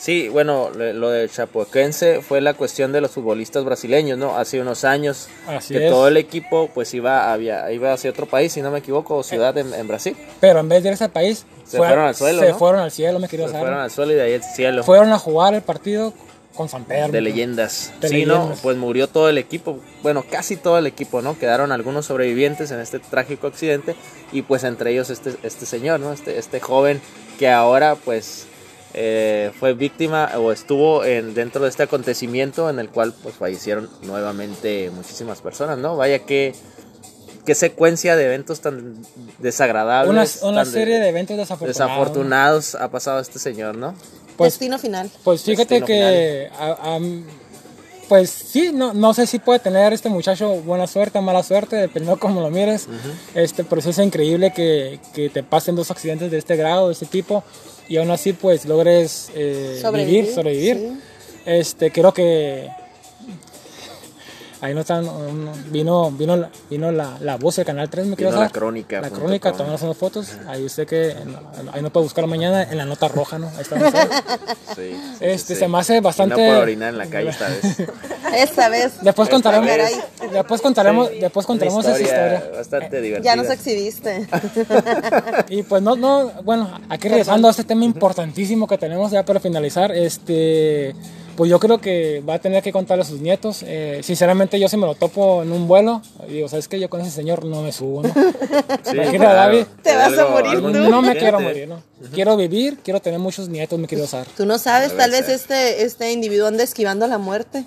[0.02, 4.36] Sí, bueno, lo de Chapecoense fue la cuestión de los futbolistas brasileños, ¿no?
[4.36, 5.92] Hace unos años Así que es.
[5.92, 9.56] todo el equipo pues iba, había, iba hacia otro país, si no me equivoco, ciudad
[9.58, 10.16] en, en Brasil.
[10.40, 12.58] Pero en vez de irse al país, Se fueron al suelo, Se ¿no?
[12.58, 14.82] fueron al cielo, me querido Se fueron al suelo y de ahí al cielo.
[14.82, 16.12] Fueron a jugar el partido
[16.56, 17.12] con San Pedro.
[17.12, 17.92] De leyendas.
[18.00, 18.56] De sí, ¿no?
[18.60, 19.78] Pues murió todo el equipo.
[20.02, 21.38] Bueno, casi todo el equipo, ¿no?
[21.38, 23.94] Quedaron algunos sobrevivientes en este trágico accidente.
[24.32, 26.12] Y pues entre ellos este, este señor, ¿no?
[26.12, 27.00] Este, este joven
[27.38, 28.48] que ahora pues
[28.94, 33.88] eh, fue víctima o estuvo en, dentro de este acontecimiento en el cual pues fallecieron
[34.02, 35.96] nuevamente muchísimas personas, ¿no?
[35.96, 36.54] Vaya que...
[37.44, 38.94] Qué secuencia de eventos tan
[39.40, 40.40] desagradables.
[40.42, 41.76] Una, una tan serie de eventos desafortunados.
[41.76, 43.94] desafortunados ha pasado este señor, ¿no?
[44.36, 45.10] Pues, Destino final.
[45.24, 46.50] pues fíjate Destino que.
[46.56, 47.00] a- a-
[48.08, 51.76] pues sí, no, no sé si puede tener este muchacho buena suerte o mala suerte,
[51.76, 52.86] dependiendo cómo lo mires.
[53.34, 56.92] este, pero sí es increíble que, que te pasen dos accidentes de este grado, de
[56.92, 57.42] este tipo,
[57.88, 60.76] y aún así pues logres eh, Sobrevivir, vivir, sobrevivir.
[60.76, 60.98] sí.
[61.44, 62.68] Este, creo que
[64.62, 65.06] ahí no están,
[65.70, 69.00] vino, vino, la- vino la, la voz del canal 3, me quiero Vino la crónica
[69.02, 69.58] La crónica, com.
[69.58, 70.28] tomando unas fotos.
[70.48, 71.14] Ahí usted que,
[71.72, 73.48] ahí no puede buscar mañana en la nota roja, ¿no?
[73.48, 73.76] Ahí está.
[74.74, 77.28] Sí, sí, Este, sí, se me hace Y bastante- No por orinar en la calle
[77.28, 77.76] esta vez.
[78.34, 78.92] Esta vez.
[79.02, 80.32] Después Esta contaremos, vez.
[80.32, 82.50] después contaremos, después contaremos Una esa historia.
[82.56, 83.34] Bastante divertida.
[83.34, 84.26] Ya nos exhibiste.
[85.50, 89.40] Y pues no, no, bueno, aquí regresando a este tema importantísimo que tenemos ya para
[89.40, 90.94] finalizar, este,
[91.36, 93.62] pues yo creo que va a tener que contarle a sus nietos.
[93.66, 96.78] Eh, sinceramente yo si me lo topo en un vuelo, digo, ¿sabes qué?
[96.80, 98.12] Yo con ese señor no me subo, ¿no?
[98.82, 99.34] Sí, Imagínate, claro.
[99.34, 99.66] David.
[99.82, 100.70] Te vas a morir tú.
[100.70, 101.82] No me quiero morir, ¿no?
[102.12, 104.26] Quiero vivir, quiero tener muchos nietos, me quiero usar.
[104.36, 107.64] Tú no sabes, tal vez este, este individuo anda esquivando la muerte.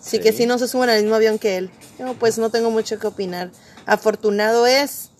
[0.00, 0.38] Así que Sí.
[0.38, 1.70] sí no se suben al mismo avión que él.
[1.98, 3.50] Yo pues no tengo mucho que opinar.
[3.86, 5.10] Afortunado es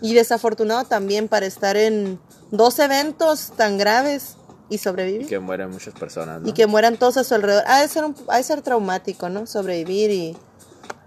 [0.00, 2.18] y desafortunado también para estar en
[2.50, 4.36] dos eventos tan graves
[4.70, 5.26] y Y sobrevivir.
[5.26, 6.48] que mueren muchas personas, ¿no?
[6.48, 7.64] Y que mueran todos a su alrededor.
[7.66, 9.46] Ha de ser, un- ha de ser traumático, ¿no?
[9.46, 10.36] Sobrevivir y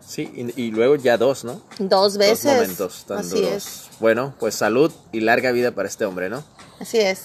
[0.05, 1.61] Sí, y, y luego ya dos, ¿no?
[1.79, 2.43] dos veces.
[2.43, 3.51] Dos momentos tan Así duros.
[3.53, 3.81] es.
[3.99, 6.43] Bueno, pues salud y larga vida para este hombre, ¿no?
[6.79, 7.21] Así es.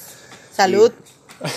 [0.54, 0.92] Salud.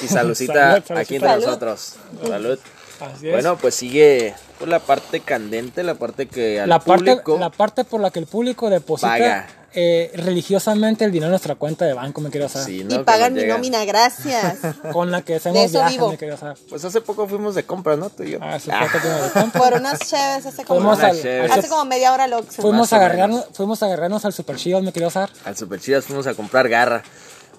[0.03, 0.99] Y saludcita Salud, saludcita.
[0.99, 1.45] aquí entre Salud.
[1.45, 1.95] nosotros.
[2.27, 2.59] Salud.
[3.01, 3.33] Así es.
[3.33, 7.49] Bueno, pues sigue pues, la parte candente, la parte que al la parte, público la
[7.49, 9.47] parte por la que el público deposita Paga.
[9.73, 12.67] Eh, religiosamente el dinero en nuestra cuenta de banco, me quiero saber.
[12.67, 13.55] Sí, Y pagan mi llega.
[13.55, 14.57] nómina, gracias.
[14.93, 16.09] Con la que hacemos viajes, vivo.
[16.11, 16.57] me quiero saber.
[16.69, 18.09] Pues hace poco fuimos de compras, ¿no?
[18.09, 18.39] Tú y yo.
[18.41, 19.61] Ah, sí, Ah, de compra.
[19.61, 22.61] Por unas cheves hace como, Fuimos al, hace como media hora Oxxo.
[22.61, 23.55] fuimos a agarrarnos, menos.
[23.57, 25.29] fuimos a agarrarnos al Super Chivas, me quiero saber.
[25.45, 27.03] al Super Chidas fuimos a comprar garra.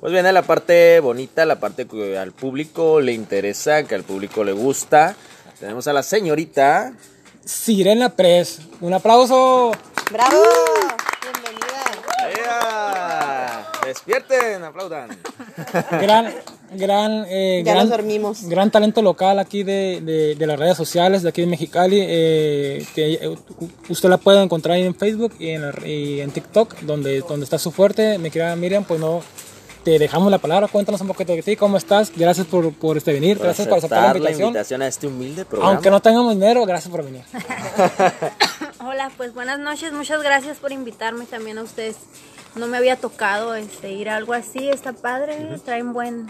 [0.00, 4.44] Pues viene la parte bonita, la parte que al público le interesa, que al público
[4.44, 5.14] le gusta.
[5.60, 6.94] Tenemos a la señorita.
[7.44, 8.60] Sirena Press.
[8.80, 9.72] Un aplauso.
[10.10, 10.42] ¡Bravo!
[13.90, 14.62] ¡Despierten!
[14.62, 15.08] ¡Aplaudan!
[16.00, 16.32] Gran,
[16.72, 18.42] gran, eh, Ya gran, nos dormimos.
[18.48, 21.98] gran talento local aquí de, de, de las redes sociales de aquí de Mexicali.
[22.00, 23.36] eh, que eh,
[23.88, 27.42] usted la puede encontrar ahí en Facebook y en, la- y en TikTok, donde, donde
[27.44, 28.18] está su fuerte.
[28.18, 29.22] Mi querida Miriam, pues no.
[29.82, 33.14] Te dejamos la palabra, cuéntanos un poquito de ti, cómo estás, gracias por, por este
[33.14, 34.48] venir, gracias por aceptar la invitación.
[34.48, 35.72] invitación a este humilde programa.
[35.72, 37.22] Aunque no tengamos dinero, gracias por venir.
[38.84, 41.96] Hola, pues buenas noches, muchas gracias por invitarme también a ustedes.
[42.54, 46.26] No me había tocado este ir a algo así, está padre, traen buen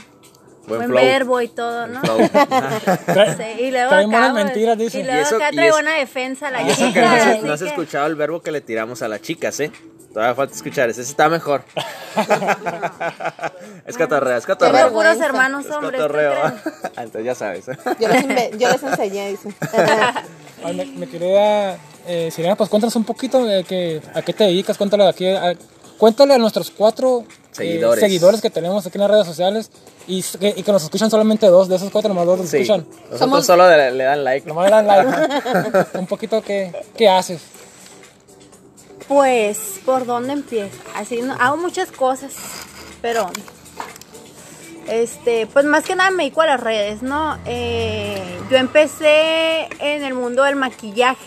[0.66, 1.02] Buen buen, flow.
[1.04, 2.00] verbo y todo, ¿no?
[2.06, 5.00] Sí, y luego traen buenas acá, pues, mentiras, dice.
[5.00, 6.87] Y luego Y eso- acá y trae es- buena defensa a la Y eso que
[6.88, 9.22] chica, no, has- así no has que- escuchado el verbo que le tiramos a las
[9.22, 9.72] chicas, ¿eh?
[10.12, 11.62] Todavía falta escuchar ese, ese está mejor.
[13.87, 14.76] es cotorreo, es cotorreo.
[14.87, 16.33] Tengo puros hermanos Es hombres, ¿qué cotorreo.
[16.33, 16.54] creen?
[16.96, 17.66] Ah, Entonces ya sabes.
[17.98, 19.54] Yo les, yo les enseñé, dice.
[20.64, 24.44] Ay, me, me quería, eh, Sirena, pues cuéntanos un poquito de que, a qué te
[24.44, 25.54] dedicas, cuéntale aquí, a,
[26.00, 27.24] cuéntale a nuestros cuatro
[27.58, 28.40] eh, Seguidores.
[28.40, 29.70] que tenemos aquí en las redes sociales
[30.08, 32.48] y, s- que, y que nos escuchan solamente dos, de esos cuatro nomás dos nos
[32.50, 32.56] Sí.
[32.56, 32.86] escuchan.
[33.10, 34.48] Nosotros Somos- solo le, le dan like.
[34.48, 35.88] Nomás le dan like.
[35.98, 37.40] un poquito qué, qué haces.
[39.06, 40.76] Pues, ¿por dónde empiezo?
[40.96, 42.32] Así, no, hago muchas cosas,
[43.02, 43.28] pero,
[44.88, 47.36] este, pues más que nada me dedico a las redes, ¿no?
[47.44, 51.24] Eh, yo empecé en el mundo del maquillaje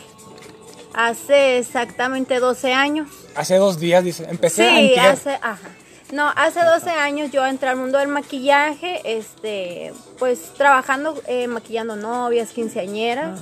[0.93, 3.09] hace exactamente 12 años.
[3.35, 5.69] Hace dos días, dice, empecé Sí, hace, ajá.
[6.13, 11.95] No, hace 12 años yo entré al mundo del maquillaje, este, pues trabajando, eh, maquillando
[11.95, 13.39] novias, quinceañeras,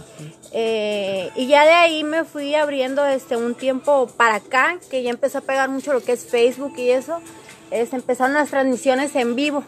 [0.54, 5.10] eh, y ya de ahí me fui abriendo, este, un tiempo para acá, que ya
[5.10, 7.20] empezó a pegar mucho lo que es Facebook y eso,
[7.72, 9.66] este, empezaron las transmisiones en vivo,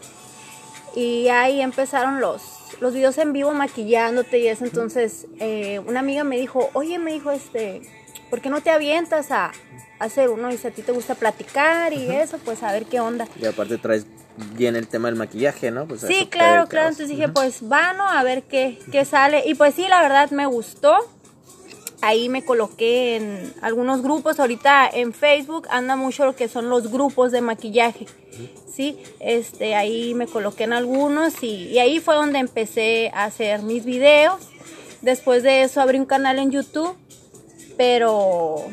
[0.96, 2.40] y ahí empezaron los,
[2.80, 7.12] los videos en vivo maquillándote y eso, entonces, eh, una amiga me dijo, oye, me
[7.12, 7.82] dijo, este,
[8.30, 9.52] ¿por qué no te avientas a
[9.98, 10.52] hacer uno?
[10.52, 13.26] Y si a ti te gusta platicar y eso, pues a ver qué onda.
[13.40, 14.06] Y aparte traes
[14.54, 15.86] bien el tema del maquillaje, ¿no?
[15.86, 16.88] Pues Sí, claro, claro.
[16.88, 19.42] Entonces dije, pues vano, a ver qué, qué sale.
[19.46, 20.96] Y pues sí, la verdad me gustó.
[22.00, 24.38] Ahí me coloqué en algunos grupos.
[24.38, 28.06] Ahorita en Facebook anda mucho lo que son los grupos de maquillaje.
[28.70, 33.62] Sí, este, ahí me coloqué en algunos y, y ahí fue donde empecé a hacer
[33.62, 34.40] mis videos.
[35.00, 36.96] Después de eso abrí un canal en YouTube,
[37.76, 38.64] pero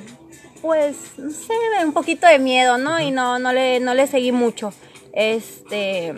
[0.62, 3.00] pues no sé, un poquito de miedo, ¿no?
[3.00, 4.74] Y no, no le, no le seguí mucho.
[5.14, 6.14] Este,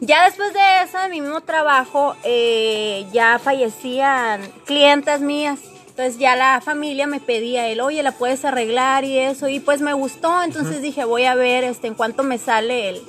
[0.00, 5.58] ya después de eso, de mi mismo trabajo, eh, ya fallecían clientas mías.
[5.88, 9.48] Entonces ya la familia me pedía el, oye, la puedes arreglar y eso.
[9.48, 10.42] Y pues me gustó.
[10.42, 13.02] Entonces dije, voy a ver este, en cuánto me sale el,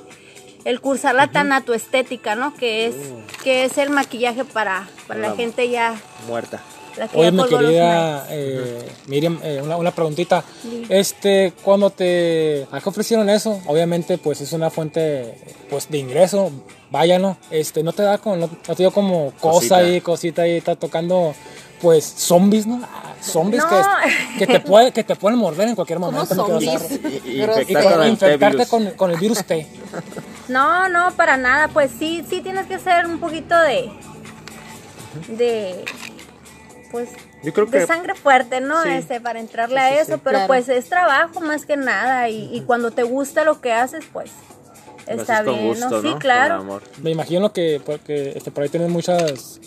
[0.64, 2.54] el cursar la tanatoestética, ¿no?
[2.54, 2.94] Que es,
[3.42, 5.96] que es el maquillaje para, para la La- gente ya.
[6.28, 6.62] Muerta.
[7.14, 10.42] Oye, mi querida eh, Miriam, eh, una, una preguntita.
[10.88, 15.36] Este, cuando te ¿a qué ofrecieron eso, obviamente, pues es una fuente
[15.68, 16.50] pues de ingreso,
[16.90, 17.36] vaya, ¿no?
[17.50, 19.76] Este, no te da como, no, no te dio como cosa Cosita.
[19.76, 21.34] ahí, cosita ahí, está tocando
[21.80, 22.80] pues zombies, ¿no?
[22.84, 23.68] Ah, Zombies No.
[24.38, 26.34] que, que te puede, que te pueden morder en cualquier momento.
[26.34, 27.00] zombies?
[27.24, 29.66] Y, con- infectarte con, con el virus T.
[30.48, 31.68] No, no, para nada.
[31.68, 33.90] Pues sí, sí tienes que ser un poquito de.
[35.28, 35.84] de.
[36.90, 37.08] Pues.
[37.42, 38.82] Yo creo de sangre fuerte, ¿no?
[38.82, 38.88] Sí.
[38.90, 40.46] Este, para entrarle a eso, pero Claro.
[40.48, 42.28] pues es trabajo más que nada.
[42.28, 44.30] Y, y cuando te gusta lo que haces, pues.
[45.06, 46.02] Está bien, gusto, ¿no?
[46.02, 46.54] Sí, claro.
[46.56, 46.82] amor.
[47.02, 49.60] Me imagino que, porque, este, por ahí tienes muchas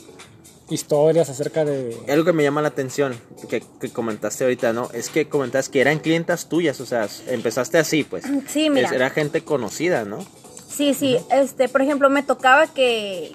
[0.70, 1.98] historias acerca de...
[2.10, 4.90] Algo que me llama la atención, que, que comentaste ahorita, ¿no?
[4.94, 8.24] Es que comentaste que eran clientas tuyas, o sea, empezaste así, pues.
[8.48, 8.88] Sí, mira.
[8.88, 10.20] Es- Era gente conocida, ¿no?
[10.68, 13.32] Sí, sí, este, por ejemplo, me tocaba que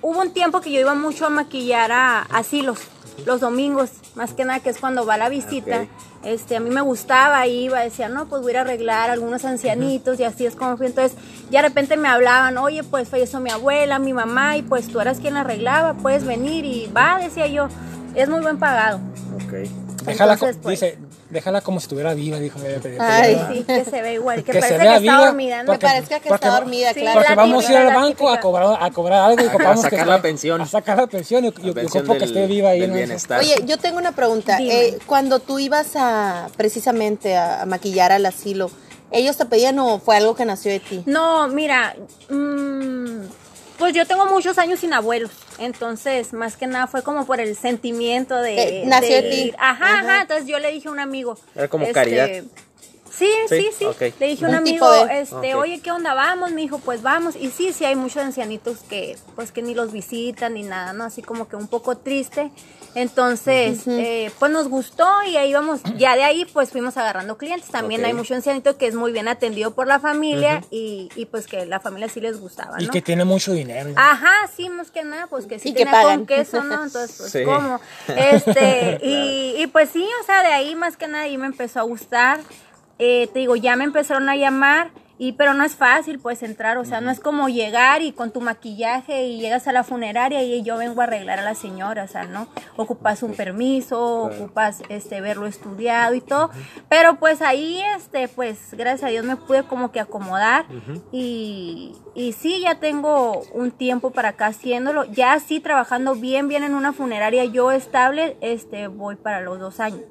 [0.00, 2.78] hubo un tiempo que yo iba mucho a maquillar a asilos
[3.26, 5.86] los domingos, más que nada que es cuando va la visita.
[6.24, 9.12] Este, a mí me gustaba, iba, decía, no, pues voy a ir a arreglar a
[9.14, 10.86] algunos ancianitos y así es como fui.
[10.86, 11.16] Entonces,
[11.50, 15.00] ya de repente me hablaban, oye, pues falleció mi abuela, mi mamá, y pues tú
[15.00, 17.68] eras quien la arreglaba, puedes venir y va, decía yo,
[18.14, 19.00] es muy buen pagado.
[19.34, 19.68] Ok.
[20.06, 20.98] Entonces, pues- dice,
[21.32, 22.58] Déjala como si estuviera viva, dijo.
[23.00, 25.56] Ay, Sí, que se ve igual, que, Que se parece vea que está viva, dormida,
[25.56, 25.60] ¿no?
[25.62, 27.18] Que porque- parezca que porque está dormida, Sí, claro.
[27.20, 29.80] Porque la vamos a ir al la banco a cobrar, a cobrar algo y ocupamos
[29.80, 30.60] sacar que la esté- pensión.
[30.60, 32.86] A sacar la pensión y, y- y Pensión ocupo que esté viva ahí.
[32.86, 32.94] ¿no?
[32.94, 33.40] bienestar.
[33.40, 34.58] Oye, yo tengo una pregunta.
[34.60, 38.70] Eh, cuando tú ibas a precisamente a, a maquillar al asilo,
[39.10, 41.02] ¿ellos te pedían o fue algo que nació de ti?
[41.06, 41.94] No, mira,
[42.28, 43.20] mm,
[43.82, 47.56] pues yo tengo muchos años sin abuelos, entonces más que nada fue como por el
[47.56, 48.82] sentimiento de...
[48.82, 49.36] Eh, nació de ti.
[49.48, 49.56] ir.
[49.58, 49.98] Ajá, Ajá.
[50.00, 51.36] ajá, entonces yo le dije a un amigo...
[51.54, 52.28] Era como caridad.
[53.10, 53.86] Sí, Sí, sí.
[54.20, 56.14] Le dije a un Un amigo, de- este, oye, ¿qué onda?
[56.14, 57.36] Vamos, me dijo, pues vamos.
[57.36, 61.04] Y sí, sí, hay muchos ancianitos que, pues que ni los visitan ni nada, ¿no?
[61.04, 62.50] Así como que un poco triste.
[62.94, 67.70] Entonces, eh, pues nos gustó y ahí vamos, ya de ahí pues fuimos agarrando clientes.
[67.70, 71.46] También hay mucho ancianito que es muy bien atendido por la familia y, y, pues
[71.46, 72.92] que la familia sí les gustaba, Y ¿no?
[72.92, 73.92] que tiene mucho dinero.
[73.96, 76.84] Ajá, sí, más que nada, pues que sí Y que con queso, ¿no?
[76.84, 77.44] Entonces, pues, Sí.
[77.44, 77.80] ¿cómo?
[78.08, 81.80] Este, y, y pues sí, o sea, de ahí más que nada, ahí me empezó
[81.80, 82.40] a gustar.
[82.98, 86.78] Eh, te digo, ya me empezaron a llamar, y pero no es fácil, pues, entrar,
[86.78, 90.42] o sea, no es como llegar y con tu maquillaje y llegas a la funeraria
[90.42, 92.48] y yo vengo a arreglar a la señora, o sea, ¿no?
[92.76, 96.50] Ocupas un permiso, ocupas, este, verlo estudiado y todo,
[96.88, 100.66] pero pues ahí, este, pues, gracias a Dios me pude como que acomodar
[101.12, 106.64] y, y sí, ya tengo un tiempo para acá haciéndolo, ya sí trabajando bien, bien
[106.64, 110.02] en una funeraria yo estable, este, voy para los dos años.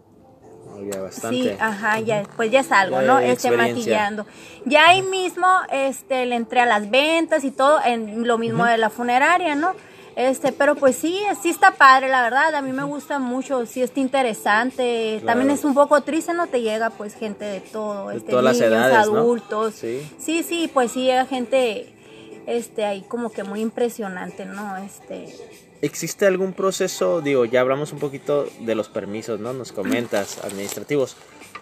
[0.74, 1.38] Oh, ya bastante.
[1.38, 3.20] Sí, ajá, ya, pues ya salgo, Ya ¿no?
[3.20, 4.26] Este, maquillando.
[4.66, 8.78] Ya ahí mismo, este, le entré a las ventas y todo, en lo mismo de
[8.78, 9.74] la funeraria, ¿no?
[10.16, 13.82] Este, pero pues sí, sí está padre, la verdad, a mí me gusta mucho, sí
[13.82, 15.26] está interesante, Claro.
[15.26, 16.48] también es un poco triste, ¿no?
[16.48, 19.20] Te llega pues gente de todo, De este, todas las niños, edades, ¿no?
[19.20, 19.74] adultos.
[19.76, 20.06] Sí.
[20.20, 21.94] sí, sí, pues sí llega gente,
[22.46, 24.76] este, ahí como que muy impresionante, ¿no?
[24.78, 25.34] Este,
[25.82, 29.52] ¿Existe algún proceso, digo, ya hablamos un poquito de los permisos, ¿no?
[29.54, 31.16] Nos comentas, administrativos,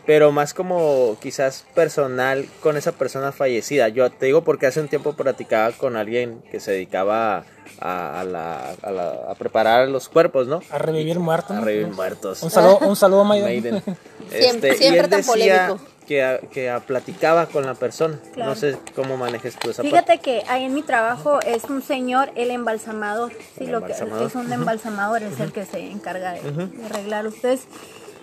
[0.05, 3.88] pero más como quizás personal con esa persona fallecida.
[3.88, 7.45] Yo te digo porque hace un tiempo platicaba con alguien que se dedicaba
[7.79, 10.62] a, a la- a la- a preparar los cuerpos, ¿no?
[10.69, 11.55] A revivir muertos.
[11.55, 12.43] A revivir muertos.
[12.43, 13.45] Un saludo, un saludo Maiden.
[13.45, 13.84] Maiden.
[14.29, 15.79] Siempre- Este, siempre y él tan decía polémico.
[16.10, 18.17] Que, a- que a- platicaba con la persona.
[18.34, 18.50] Claro.
[18.50, 20.22] No sé cómo manejes tú esa Fíjate parte.
[20.24, 23.32] que ahí en mi trabajo es un señor, el embalsamador.
[23.58, 27.28] Sí, El lo que es un embalsamador es el que se encarga de, de arreglar.
[27.28, 27.62] Ustedes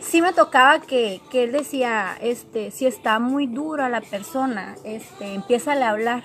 [0.00, 5.32] sí me tocaba que, que él decía, este, si está muy dura la persona, este,
[5.34, 6.24] empieza a hablar.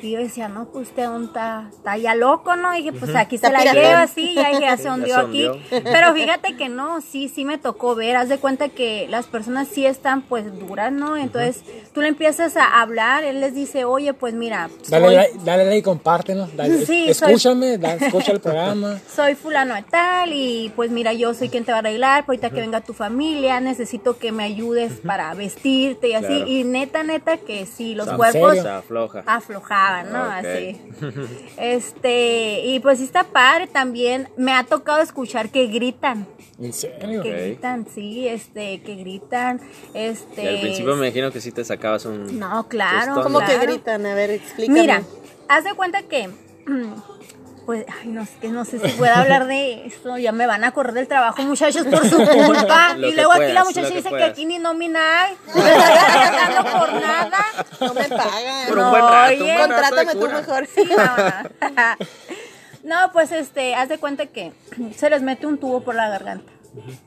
[0.00, 2.72] Y yo decía, no, pues usted está, ya loco, ¿no?
[2.74, 5.48] Y dije, pues aquí se la lleva así, ya, dije, ya Sí, se hundió aquí.
[5.70, 9.66] Pero fíjate que no, sí, sí me tocó ver, haz de cuenta que las personas
[9.68, 11.16] sí están pues duras, ¿no?
[11.16, 15.38] Entonces tú le empiezas a hablar, él les dice, oye, pues mira, Dale soy- like,
[15.44, 16.54] dale like y compártenos.
[16.56, 18.98] Dale- Sí, soy- escúchame, da- escucha el programa.
[19.12, 22.38] soy fulano de tal y pues mira, yo soy quien te va a arreglar, pues
[22.38, 26.26] ahorita que venga tu familia, necesito que me ayudes para vestirte y así.
[26.28, 26.46] Claro.
[26.46, 28.54] Y neta, neta que sí, los ¿En cuerpos?
[28.54, 28.60] Se
[30.10, 30.22] ¿no?
[30.22, 30.80] Así.
[31.56, 34.28] Este, y pues sí está padre también.
[34.36, 36.26] Me ha tocado escuchar que gritan.
[36.60, 37.22] ¿En serio?
[37.22, 39.60] Que gritan, sí, este, que gritan,
[39.94, 40.42] este...
[40.42, 42.38] Y al principio me imagino que sí te sacabas un...
[42.38, 43.14] No, claro.
[43.14, 43.46] tostón, ¿Cómo ¿no?
[43.46, 44.04] que gritan?
[44.06, 44.80] A ver, explícame.
[44.80, 45.02] Mira,
[45.48, 46.28] haz de cuenta que,
[47.68, 50.64] pues, ay, no, es que no sé si pueda hablar de esto, ya me van
[50.64, 52.94] a correr del trabajo, muchachos, por su culpa.
[52.96, 55.70] Lo y luego aquí la muchacha que dice que aquí ni nómina hay, no me
[55.70, 57.44] están pagando por nada.
[57.78, 58.68] No me pagan.
[58.68, 59.56] Por un No, buen rato, un oye.
[59.58, 60.66] buen rato de Contrátame tú mejor.
[60.66, 61.50] Sí, mamá.
[62.84, 64.54] No, pues, este, haz de cuenta que
[64.96, 66.50] se les mete un tubo por la garganta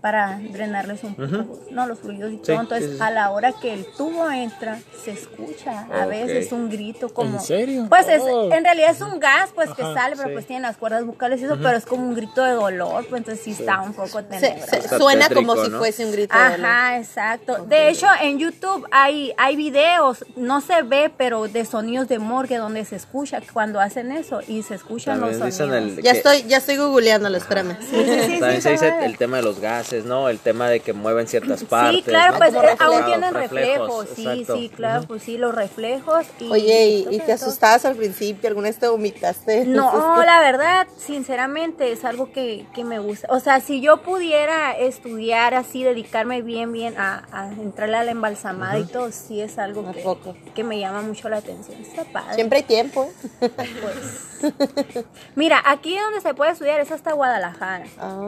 [0.02, 2.60] para drenarles un poco, no, los fluidos y todo.
[2.62, 3.02] Entonces, sí, sí.
[3.04, 7.38] a la hora que el tubo entra, se escucha a veces un grito como...
[7.38, 7.86] ¿En serio?
[7.89, 8.52] Pues es, Oh.
[8.54, 10.34] en realidad es un gas pues que Ajá, sale, pero sí.
[10.34, 13.19] pues tiene las cuerdas bucales y eso, pero es como un grito de dolor, pues
[13.21, 14.67] entonces sí, está un poco tenebroso.
[14.67, 16.38] se- suena tétrico, como si fuese un grito.
[16.38, 16.65] de dolor.
[16.65, 17.65] Ajá, exacto.
[17.65, 22.58] De hecho, en YouTube hay, hay videos, no se ve, pero de sonidos de morgue
[22.58, 25.82] donde se escucha cuando hacen eso y se escuchan También los sonidos.
[25.97, 27.76] el- Ya que- estoy, ya estoy googleándolo, espérame.
[27.82, 30.30] Sí, sí, sí, También sí, se dice el tema de los gases, ¿no?
[30.30, 31.98] El tema de que mueven ciertas partes.
[31.98, 32.38] Sí, claro, ¿no?
[32.40, 34.56] pues eh, aún tienen reflejos, sí, exacto.
[34.56, 36.26] sí, claro, pues sí, los reflejos.
[36.40, 38.48] Y, Oye, ¿y, te asustabas al principio?
[38.48, 39.66] ¿Alguna vez te vomitaste?
[39.82, 43.28] No, la verdad, sinceramente, es algo que, que me gusta.
[43.30, 48.12] O sea, si yo pudiera estudiar así, dedicarme bien, bien a, a entrarle a la
[48.12, 50.36] embalsamada y todo, sí es algo ¿A que, poco?
[50.54, 51.82] que me llama mucho la atención.
[51.82, 52.36] Está padre.
[52.36, 53.10] Siempre hay tiempo.
[53.42, 53.50] ¿eh?
[53.56, 54.32] Pues.
[55.36, 57.86] Mira, aquí donde se puede estudiar es hasta Guadalajara.
[57.98, 58.20] Ah,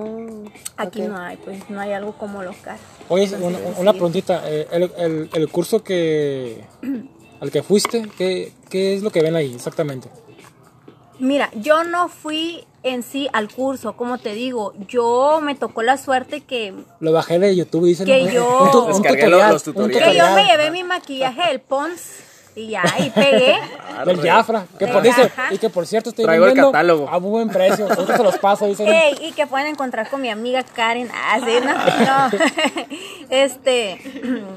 [0.77, 2.77] Aquí no hay, pues no hay algo como local.
[3.09, 3.63] Oye, Entonces, una, sí.
[3.79, 4.41] una preguntita.
[4.45, 6.63] eh, el, el- el curso que
[7.41, 10.09] al que fuiste, ¿qué, ¿qué es lo que ven ahí exactamente?
[11.19, 15.97] Mira, yo no fui en sí al curso, como te digo, yo me tocó la
[15.97, 18.05] suerte que, Lo bajé de YouTube, dicen.
[18.05, 20.07] Que yo- un, tu- un Descargué tutorial, los un tutoriales.
[20.11, 22.01] que yo me llevé mi maquillaje del Pons
[22.55, 23.57] y ya, y pegué.
[24.05, 24.65] Del Jafra.
[24.77, 27.09] Que por, dice, y que por cierto estoy Traigo el vendiendo catálogo.
[27.09, 27.87] a buen precio.
[27.89, 28.87] Ahorita se los paso, dicen.
[28.87, 31.09] Ey, y que pueden encontrar con mi amiga Karen.
[31.13, 31.73] Ah, sí, no,
[32.05, 32.87] no.
[33.29, 33.99] Este,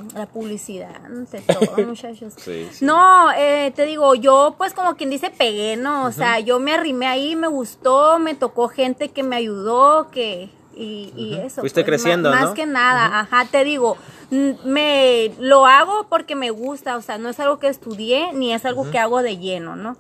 [0.15, 2.35] la publicidad, ante todo, muchachos.
[2.37, 2.85] Sí, sí.
[2.85, 6.05] No, eh, te digo, yo pues como quien dice pegué, ¿no?
[6.07, 10.51] O sea, yo me arrimé ahí, me gustó, me tocó gente que me ayudó, que...
[10.77, 11.63] Y, y eso.
[11.63, 12.55] Fuiste pues, creciendo, Más ¿no?
[12.55, 13.97] que nada, ajá, te digo,
[14.31, 18.65] me lo hago porque me gusta, o sea, no es algo que estudié ni es
[18.67, 19.97] algo que hago de lleno, ¿no?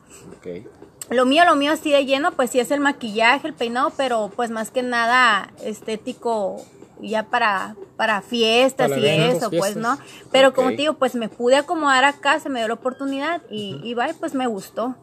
[1.08, 4.30] Lo mío, lo mío así de lleno, pues sí es el maquillaje, el peinado, pero
[4.36, 6.62] pues más que nada estético
[7.00, 9.76] ya para, para fiestas Para y eso, pues.
[9.76, 9.98] ¿no?
[10.32, 13.80] Pero como te digo, pues me pude acomodar acá, se me dio la oportunidad y,
[13.82, 14.94] y va, y pues me gustó.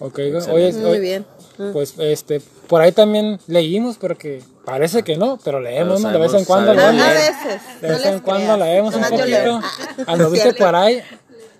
[0.00, 0.18] Ok,
[0.52, 1.26] oye, Muy oye, bien.
[1.72, 6.18] Pues este, por ahí también leímos, pero que parece que no, pero leemos, Pero ¿no?
[6.18, 7.16] De vez en cuando A, a sabemos leemos.
[7.16, 7.34] leer.
[7.44, 7.80] veces.
[7.82, 8.58] De vez en cuando creas.
[8.60, 9.60] leemos un Nomás poquito.
[9.62, 10.64] Ah, Anduviste cierto.
[10.64, 11.02] por ahí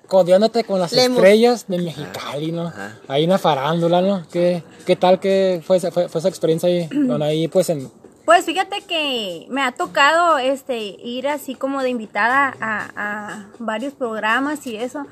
[0.07, 1.19] codeándote con las Leemos.
[1.19, 2.73] estrellas de Mexicali, ¿no?
[3.09, 4.25] Ahí una farándula, ¿no?
[4.33, 6.89] ¿Qué, qué tal que fue, esa- fue, fue esa experiencia ahí?
[6.93, 7.91] Bueno, ahí pues en...
[8.25, 13.95] Pues fíjate que me ha tocado este ir así como de invitada a, a varios
[13.95, 15.07] programas y eso.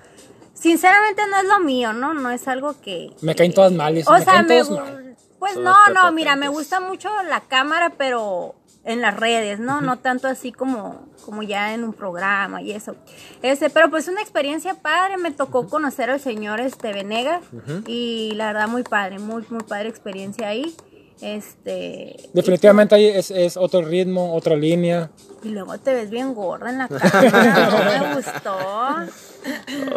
[0.59, 2.15] Sinceramente no es lo mío, ¿no?
[2.15, 3.11] No es algo que...
[3.21, 5.17] Me caen todas mal, O me sea, me, mal.
[5.39, 8.55] pues Son no, no, mira, me gusta mucho la cámara, pero
[8.87, 9.81] en las redes, ¿no?
[9.81, 12.97] No tanto así como, como ya en un programa y eso.
[13.43, 17.43] Este, pero pues una experiencia padre, me tocó conocer al señor este Venegas
[17.87, 20.75] y la verdad muy padre, muy, muy padre experiencia ahí.
[21.21, 25.11] Este, Definitivamente ahí es, es otro ritmo, otra línea.
[25.43, 28.57] y luego te ves bien gorda en la cámara, no me gustó.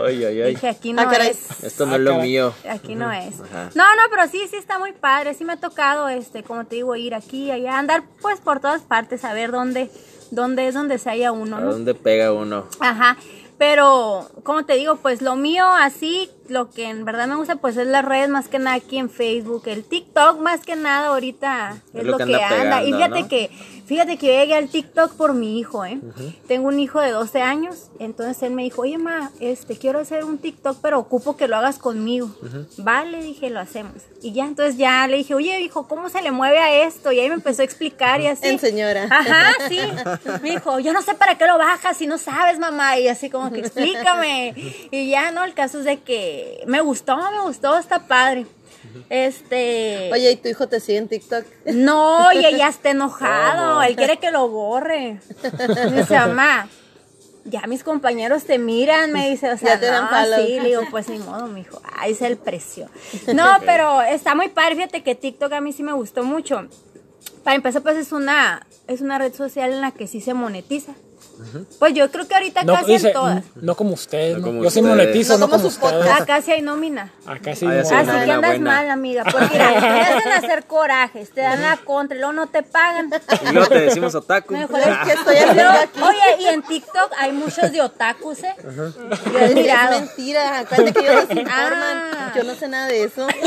[0.06, 0.54] Ay, ay, ay.
[0.54, 1.30] Dije, aquí no Ah, caray.
[1.32, 1.64] es.
[1.64, 2.28] Esto no Ah, es lo caray.
[2.30, 2.54] mío.
[2.70, 3.40] Aquí no es.
[3.42, 3.70] Ajá.
[3.76, 5.34] No, no, pero sí, sí está muy padre.
[5.34, 8.82] Sí me ha tocado, este, como te digo, ir aquí, allá, andar pues por todas
[8.84, 9.90] partes, a ver dónde,
[10.32, 11.72] dónde es donde se haya uno, ¿A ¿no?
[11.74, 12.66] dónde pega uno?
[12.80, 13.18] Ajá.
[13.58, 17.78] Pero, como te digo, pues lo mío así, lo que en verdad me gusta, pues
[17.78, 19.64] es las redes más que nada aquí en Facebook.
[19.66, 22.84] El TikTok más que nada ahorita es, lo, que, anda.
[22.84, 23.28] y pegando, fíjate ¿no?
[23.28, 23.50] que,
[23.86, 26.00] fíjate que yo llegué al TikTok por mi hijo, ¿eh?
[26.48, 30.24] Tengo un hijo de 12 años, entonces él me dijo, oye, ma, este, quiero hacer
[30.26, 32.30] un TikTok, pero ocupo que lo hagas conmigo.
[32.78, 33.94] Vale, dije, lo hacemos.
[34.22, 37.12] Y ya, entonces ya le dije, oye, hijo, ¿cómo se le mueve a esto?
[37.12, 38.48] Y ahí me empezó a explicar y así.
[38.48, 39.08] En señora.
[39.10, 39.80] Ajá, sí.
[40.42, 42.98] Me dijo, yo no sé para qué lo bajas si no sabes, mamá.
[43.00, 44.54] Y así como que explícame.
[44.92, 45.44] Y ya, ¿no?
[45.44, 48.46] El caso es de que me gustó, me gustó, está padre.
[49.10, 50.10] Este.
[50.12, 51.46] Oye, ¿y tu hijo te sigue en TikTok?
[51.66, 53.82] No, y ella está enojado.
[53.82, 55.20] Él quiere que lo borre.
[55.68, 56.68] Me dice, mamá.
[57.46, 60.46] Ya mis compañeros te miran, me dice, o sea, Ya te dan no, follow.
[60.46, 62.90] sí, le digo, pues ni modo, mijo, ahí es el precio.
[63.34, 66.68] No, pero está muy padre, fíjate que TikTok a mí sí me gustó mucho.
[67.44, 70.94] Para empezar, pues es una, es una red social en la que sí se monetiza.
[71.80, 73.44] Pues yo creo que ahorita No, casi dice, en todas.
[73.56, 74.98] no como ustedes, No como Yo sí ustedes.
[74.98, 75.84] monetizo, No no, como podcast.
[75.96, 76.22] ustedes.
[76.22, 77.12] Acá sí hay nómina.
[77.26, 77.66] Acá sí.
[77.66, 78.72] Ah, sé, Así nómina que andas buena.
[78.72, 79.24] mal, amiga.
[79.32, 83.10] Pues mira, te hacen hacer corajes, te dan la contra y luego no te pagan.
[83.50, 84.54] Y luego te decimos otaku.
[84.54, 86.02] Mejor Es que estoy haciendo aquí.
[86.02, 88.56] oye, y en TikTok hay muchos de otakus, ¿eh?
[88.76, 91.98] Yo he Es mentira, acuérdate que ellos nos informan.
[92.18, 92.34] Ah.
[92.36, 93.28] Yo no sé nada de eso.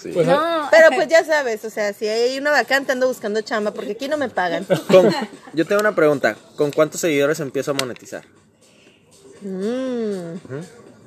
[0.00, 0.10] Sí.
[0.12, 3.72] Pues, No, Pero pues ya sabes, o sea, si hay una vacante ando buscando chamba
[3.72, 4.64] porque aquí no me pagan.
[4.88, 5.10] Con-
[5.52, 6.36] yo tengo una pregunta.
[6.56, 8.24] ¿Con cuántos seguidores empiezo a monetizar?
[9.42, 10.36] Mm.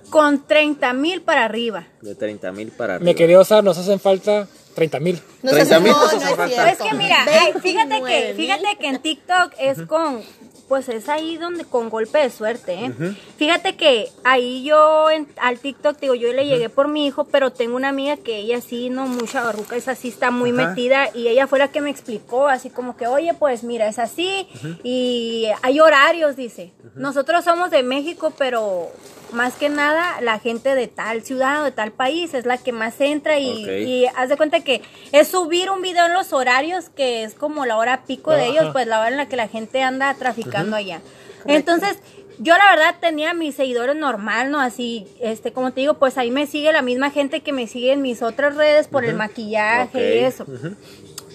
[0.09, 1.87] con 30 mil para arriba.
[2.01, 3.05] De 30 mil para arriba.
[3.05, 5.21] Me quería usar, nos hacen falta 30 mil.
[5.43, 6.51] No 30 mil no, no es.
[6.51, 10.21] Es que mira, ay, fíjate 29 que, fíjate que en TikTok es con,
[10.67, 12.91] pues es ahí donde con golpe de suerte, ¿eh?
[13.37, 17.51] Fíjate que ahí yo en- al TikTok, digo, yo le llegué por mi hijo, pero
[17.51, 21.27] tengo una amiga que ella sí, no mucha barruca, es así, está muy metida y
[21.27, 24.47] ella fue la que me explicó, así como que, oye, pues mira, es así
[24.83, 26.71] y hay horarios, dice.
[26.95, 28.89] Nosotros somos de México, pero
[29.33, 32.71] más que nada la gente de tal ciudad o de tal país es la que
[32.71, 36.89] más entra y, y haz de cuenta que es subir un video en los horarios
[36.89, 39.47] que es como la hora pico de ellos, pues la hora en la que la
[39.47, 41.01] gente anda traficando allá.
[41.45, 41.97] Entonces,
[42.39, 44.59] yo la verdad tenía mis seguidores normal, ¿no?
[44.59, 47.93] Así, este, como te digo, pues ahí me sigue la misma gente que me sigue
[47.93, 50.45] en mis otras redes por el maquillaje y eso.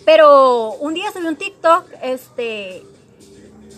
[0.05, 2.83] Pero un día subí un TikTok, este,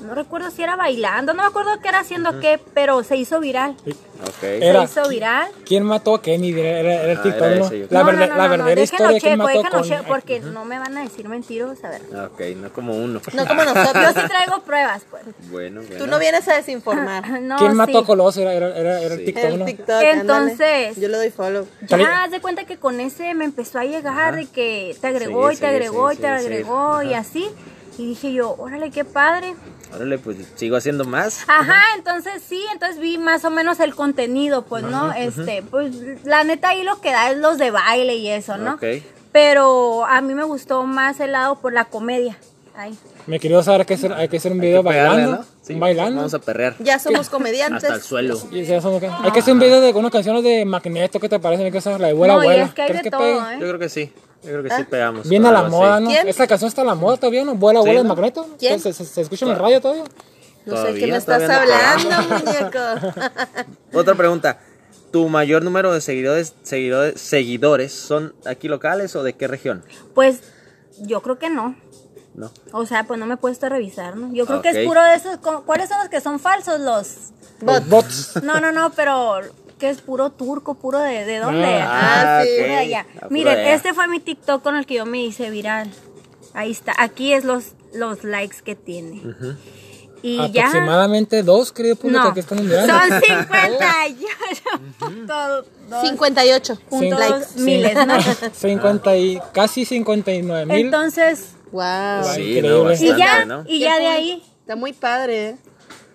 [0.03, 3.41] no recuerdo si era bailando, no me acuerdo qué era haciendo qué, pero se hizo
[3.41, 3.77] viral.
[4.23, 4.43] Ok.
[4.43, 5.49] Era- Se hizo viral.
[5.65, 6.51] ¿Quién mató a Kenny?
[6.53, 7.65] Era, era- era el Ah, TikTok, era ¿no?
[7.67, 9.45] ese, yo La, No, verde- no, no, la no, no, verdadera historia de quién checo,
[9.45, 9.83] mató con...
[9.89, 12.03] checo, porque no me van a decir mentiros, a ver.
[12.27, 13.21] Ok, no como uno.
[13.35, 14.07] No como Yo nosotros.
[14.15, 15.23] sí traigo pruebas, pues.
[15.51, 15.97] Bueno, bueno.
[15.97, 17.41] Tú no vienes a desinformar.
[17.41, 18.05] No, ¿Quién mató sí.
[18.05, 18.41] a Coloso?
[18.43, 19.25] Era, era, era, era el Sí.
[19.27, 19.65] TikTok, El ¿no?
[19.65, 20.03] TikTok.
[20.03, 21.01] Entonces- ándale.
[21.01, 21.67] Yo le doy follow.
[21.89, 25.49] Ya, haz de cuenta que con ese me empezó a llegar de que te agregó
[25.51, 27.21] Sí, y te sí, agregó sí, y te agregó y Ajá.
[27.21, 27.49] así.
[28.01, 29.55] Y dije yo, órale, qué padre.
[29.95, 31.45] Órale, pues sigo haciendo más.
[31.49, 35.13] Ajá, entonces sí, entonces vi más o menos el contenido, pues, ¿no?
[35.13, 38.77] Este, pues, la neta ahí lo que da es los de baile y eso, ¿no?
[38.77, 38.85] Ok.
[39.33, 42.39] Pero a mí me gustó más el lado por la comedia.
[42.75, 42.99] Ay.
[43.31, 45.37] Me quería saber, hay que hacer, hay que hacer un video pegarle, bailando.
[45.39, 45.45] ¿no?
[45.63, 46.17] Sí, bailando.
[46.17, 46.75] Vamos a perrear.
[46.81, 47.85] Ya somos comediantes.
[47.85, 48.39] Hasta el suelo.
[48.51, 51.65] Y Hay que hacer un video de unas canciones de Magneto, ¿qué te parece?
[51.65, 52.65] Hay que hacer la de abuela No, abuela.
[52.65, 53.55] es que hay ¿Crees de que todo, pegue?
[53.55, 53.59] ¿eh?
[53.61, 54.13] Yo creo que sí.
[54.43, 55.29] Yo creo que sí pegamos.
[55.29, 56.05] Viene a la moda, así.
[56.05, 56.11] ¿no?
[56.11, 56.29] ¿Quién?
[56.29, 57.53] Esa canción está a la moda todavía, ¿no?
[57.53, 58.15] Abuela abuela Sí, de ¿no?
[58.17, 58.47] Magneto.
[58.59, 58.81] ¿Quién?
[58.81, 60.05] ¿Se, se, se escucha en el radio todavía?
[60.67, 62.79] No sé qué me estás hablando, muñeco.
[63.99, 64.59] Otra pregunta.
[65.13, 69.85] ¿Tu mayor número de seguidores, seguidores, seguidores son aquí locales o de qué región?
[70.15, 70.41] Pues
[70.99, 71.77] yo creo que no.
[72.35, 72.51] No.
[72.73, 74.33] O sea, pues no me he puesto a revisar, ¿no?
[74.33, 75.39] Yo creo que es puro de esos.
[75.67, 76.81] ¿Cuáles son los que son falsos?
[76.81, 77.17] Los.
[77.61, 78.33] Los bots.
[78.43, 79.41] No, no, no, pero
[79.79, 81.67] que es puro turco, puro de, ¿de dónde?
[81.83, 82.51] Ah, sí.
[82.51, 82.57] ok.
[82.59, 83.07] Puro de allá.
[83.21, 83.75] Ah, Miren, allá.
[83.75, 85.91] este fue mi TikTok con el que yo me hice viral.
[86.55, 86.93] Ahí está.
[86.99, 89.23] Aquí es los, los likes que tiene.
[90.23, 90.67] Y ya.
[90.69, 92.93] Aproximadamente dos, querido público, No, que están mirando.
[92.93, 94.09] son 50.
[94.09, 97.47] yo, todo, dos, 58 juntos, likes.
[97.57, 98.15] miles, ¿no?
[98.53, 100.85] 50 y casi 59 mil.
[100.87, 102.25] Entonces, Wow.
[102.35, 102.69] Sí, increíble.
[102.71, 103.65] no, y ya, ¿no?
[103.67, 104.43] y ya de ahí.
[104.61, 105.57] Está muy padre, ¿eh?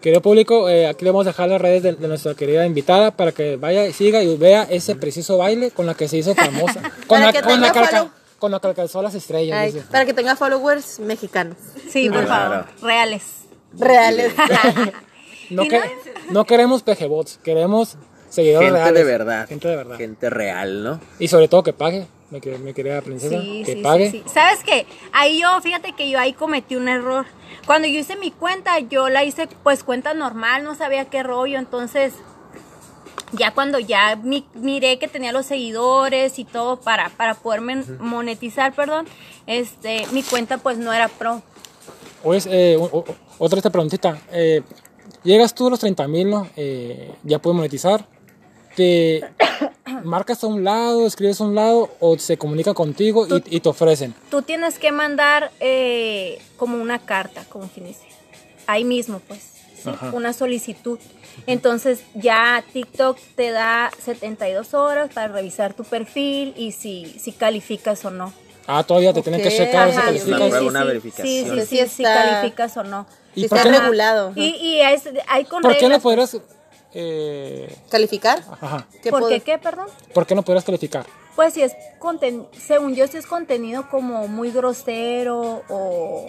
[0.01, 3.11] Querido público, eh, aquí le vamos a dejar las redes de, de nuestra querida invitada
[3.11, 6.35] para que vaya y siga y vea ese preciso baile con la que se hizo
[6.35, 6.81] famosa.
[7.07, 8.11] Con, la, que con, la tenga que alca- follow.
[8.37, 9.57] con la que alcanzó las estrellas.
[9.57, 11.57] Ay, para que tenga followers mexicanos.
[11.89, 12.65] Sí, por Claro.
[12.65, 13.23] favor, reales.
[13.73, 14.33] Reales.
[15.51, 15.85] No, que- no-
[16.31, 17.97] no queremos pejebots, queremos
[18.29, 19.05] seguidores Gente reales.
[19.05, 19.47] de verdad.
[19.47, 19.97] Gente de verdad.
[19.97, 20.99] Gente real, ¿no?
[21.19, 22.07] Y sobre todo que pague,
[22.41, 23.39] quer- mi querida princesa.
[23.39, 24.11] Sí, que sí, pague.
[24.11, 24.31] sí, sí.
[24.33, 24.85] ¿Sabes qué?
[25.13, 27.25] Ahí yo, fíjate que yo ahí cometí un error.
[27.65, 31.57] Cuando yo hice mi cuenta, yo la hice pues cuenta normal, no sabía qué rollo,
[31.59, 32.13] entonces
[33.31, 38.73] ya cuando ya mi- miré que tenía los seguidores y todo para, para poderme monetizar,
[38.73, 39.07] perdón,
[39.47, 41.41] este, mi cuenta pues no era pro.
[42.23, 43.05] Oye, eh, o- o-
[43.37, 44.19] otra esta preguntita.
[44.31, 44.61] Eh,
[45.23, 46.47] llegas tú a los 30 mil, ¿no?
[46.55, 48.07] Eh, ya puedes monetizar.
[48.75, 49.21] Te
[50.05, 53.69] marcas a un lado, escribes a un lado o se comunica contigo y, y te
[53.69, 54.13] ofrecen.
[54.29, 58.05] Tú tienes que mandar eh, como una carta, como quien dice.
[58.67, 59.41] Ahí mismo, pues.
[59.83, 59.89] ¿sí?
[60.13, 60.99] Una solicitud.
[61.47, 68.03] Entonces ya TikTok te da 72 horas para revisar tu perfil y si, si calificas
[68.05, 68.33] o no.
[68.67, 70.61] Ah, todavía te tienen que checar si ajá, una calificas.
[70.63, 71.27] una sí, verificación.
[71.27, 73.05] Sí, sí, Sí, sí, si calificas o no.
[73.35, 74.31] ¿Y Sí está qué no- regulado.
[74.35, 76.35] Y, y es- hay con ¿Por qué no podrías...
[76.97, 78.41] eh, ¿Calificar?
[78.61, 78.87] ajá.
[79.03, 79.87] ¿Qué ¿Por qué qué, perdón?
[80.13, 81.05] ¿Por qué no podrías calificar?
[81.35, 86.27] Pues si es conten según yo si es contenido como muy grosero o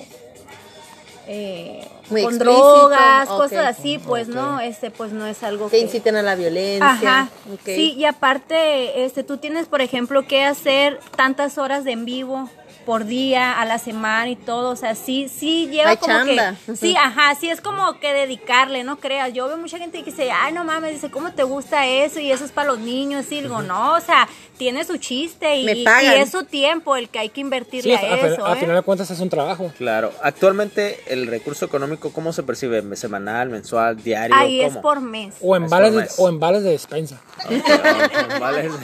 [1.29, 5.79] eh, Muy con explícito, drogas, cosas así, pues no, este pues no es algo Que
[5.79, 6.89] que inciten a la violencia.
[6.91, 7.29] Ajá.
[7.65, 12.49] Sí, y aparte este tú tienes por ejemplo que hacer tantas horas de en vivo
[12.87, 16.55] por día, a la semana y todo, o sea, sí, sí lleva Hay como chamba.
[16.65, 20.11] que, sí, ajá, sí es como que dedicarle, no creas, yo veo mucha gente que
[20.13, 22.21] dice, ay, no mames, dice, ¿cómo te gusta eso?
[22.21, 25.69] Y eso es para los niños, y digo, no, o sea, tiene su chiste y,
[25.69, 25.85] y
[26.17, 28.61] es su tiempo el que hay que Sí, invertirle a, a, a eso, a ¿eh?
[28.61, 29.71] final de cuentas es un trabajo.
[29.77, 30.13] Claro.
[30.23, 32.83] Actualmente, el recurso económico, ¿cómo se percibe?
[32.97, 34.35] ¿Semanal, mensual, diario?
[34.35, 34.81] Ahí es ¿Cómo?
[34.83, 35.35] por mes.
[35.43, 37.21] O en Es vales por de, o en vales de despensa.
[37.45, 38.71] Ok, vale.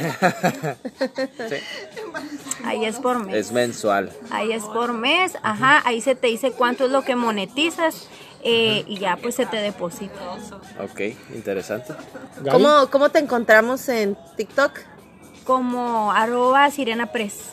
[1.49, 1.57] Sí,
[2.65, 3.35] Ahí es por mes.
[3.35, 4.11] es mensual.
[4.31, 8.09] Ahí es por mes, ajá, ahí se te dice cuánto es lo que monetizas
[8.43, 10.15] eh, y ya pues se te deposita.
[10.81, 11.01] Ok,
[11.35, 11.95] interesante.
[12.51, 14.73] ¿Cómo, ¿Cómo te encontramos en TikTok?
[15.45, 17.51] Como arroba sirena press.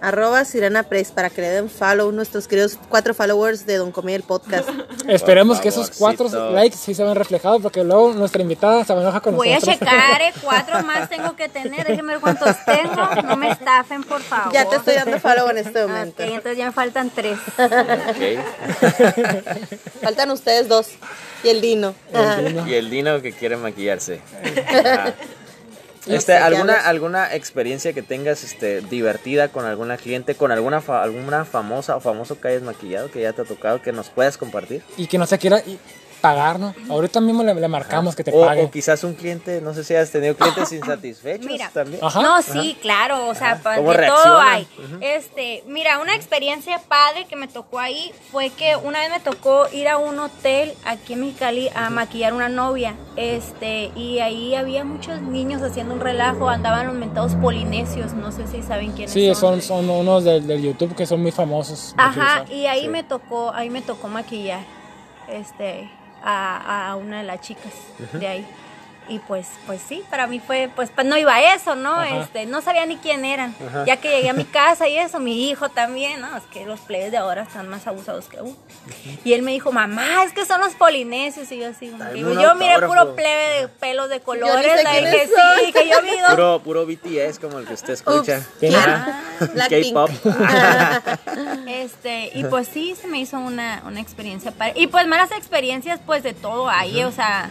[0.00, 4.16] Arroba Sirena Press para que le den follow nuestros queridos cuatro followers de Don Comedia
[4.16, 4.68] el podcast.
[5.08, 9.20] Esperemos que esos cuatro likes sí se vean reflejados porque luego nuestra invitada se enoja
[9.20, 9.78] con Voy a nosotros.
[9.78, 14.20] checar, eh, cuatro más tengo que tener, déjenme ver cuántos tengo, no me estafen por
[14.20, 14.52] favor.
[14.52, 16.22] Ya te estoy dando follow en este Ok, momento.
[16.22, 17.38] entonces ya me faltan tres.
[17.56, 18.44] Ok.
[20.02, 20.88] Faltan ustedes dos
[21.42, 21.94] y el Dino.
[22.12, 22.40] Ajá.
[22.66, 24.20] Y el Dino que quiere maquillarse.
[24.68, 25.14] Ajá.
[26.06, 31.44] Este, ¿alguna, ¿Alguna experiencia que tengas este, divertida con alguna cliente, con alguna, fa- alguna
[31.44, 34.82] famosa o famoso que hayas maquillado, que ya te ha tocado, que nos puedas compartir?
[34.96, 35.58] Y que no se quiera.
[35.66, 35.78] y
[36.26, 36.74] pagar, ¿no?
[36.90, 38.66] Ahorita mismo le, le marcamos que te O, paguen.
[38.66, 41.70] o quizás un cliente, no sé si has tenido clientes insatisfechos Mira.
[41.72, 42.02] también.
[42.04, 42.20] Ajá.
[42.22, 44.66] No, sí, claro, o sea, pa- ¿Cómo de todo hay.
[45.00, 49.66] Este, mira, una experiencia padre que me tocó ahí fue que una vez me tocó
[49.72, 52.94] ir a un hotel aquí en Mexicali a maquillar una novia.
[53.16, 58.46] Este, y ahí había muchos niños haciendo un relajo, andaban los mentados polinesios, no sé
[58.46, 59.60] si saben quiénes Sí, son.
[59.62, 61.94] son, son unos del, del YouTube que son muy famosos.
[61.96, 64.60] Ajá, y ahí me tocó, ahí me tocó maquillar,
[65.28, 65.90] este,
[66.22, 67.72] a, a una de las chicas
[68.12, 68.46] de ahí.
[69.08, 71.94] Y pues, pues sí, para mí fue, pues, pues no iba a eso, ¿no?
[71.94, 72.22] Ajá.
[72.22, 73.54] Este, no sabía ni quién eran.
[73.86, 76.36] Ya que llegué a mi casa y eso, mi hijo también, ¿no?
[76.36, 78.56] Es que los plebes de ahora están más abusados que uno.
[79.24, 81.50] Y él me dijo, mamá, es que son los polinesios.
[81.52, 83.04] Y yo así, como que yo miré autógrafo.
[83.04, 84.82] puro plebe de pelos de colores.
[84.82, 85.64] quiénes que son.
[85.64, 88.42] sí, que yo vi dos Puro, puro BTS como el que usted escucha.
[88.60, 89.94] Blackpink.
[89.94, 90.10] K-pop.
[91.66, 94.74] Este, y pues sí, se me hizo una, una experiencia padre.
[94.76, 97.50] Y pues malas experiencias, pues de todo ahí, o sea,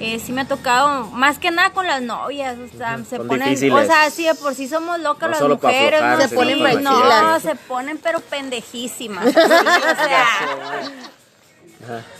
[0.00, 3.28] eh, sí me ha tocado, más que nada con las novias, o sea, se Son
[3.28, 3.74] ponen, difíciles.
[3.74, 6.28] o sea, sí, de por sí somos locas No las mujeres, aflojar, ¿no?
[6.28, 9.26] Se ponen Sí, no, se ponen pero pendejísimas.
[9.36, 10.26] así, o sea,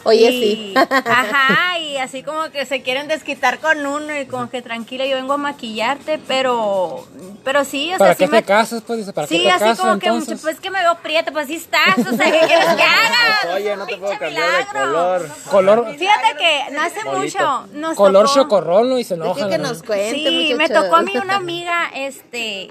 [0.05, 0.75] Oye, y- sí.
[0.77, 5.17] Ajá, y así como que se quieren desquitar con uno y como que tranquila, yo
[5.17, 7.07] vengo a maquillarte, pero,
[7.45, 8.83] pero sí, o sea, ¿Para sí qué me te casas?
[8.87, 10.31] Pues dice, ¿para qué Sí, te así casas como que entonces?
[10.31, 13.55] mucho, pues que me veo prieta, pues sí estás, o sea, ¿qué quieres que haga?
[13.55, 14.81] Oye, no te puedo Pinche cambiar de milagro.
[14.93, 15.29] color.
[15.51, 17.19] Color, Fíjate que no hace Bolito.
[17.39, 19.49] mucho nos color tocó- chocorrolo y se enojan.
[19.49, 19.69] que ¿no?
[19.69, 22.71] nos cuente, Sí, me tocó a mí una amiga, este,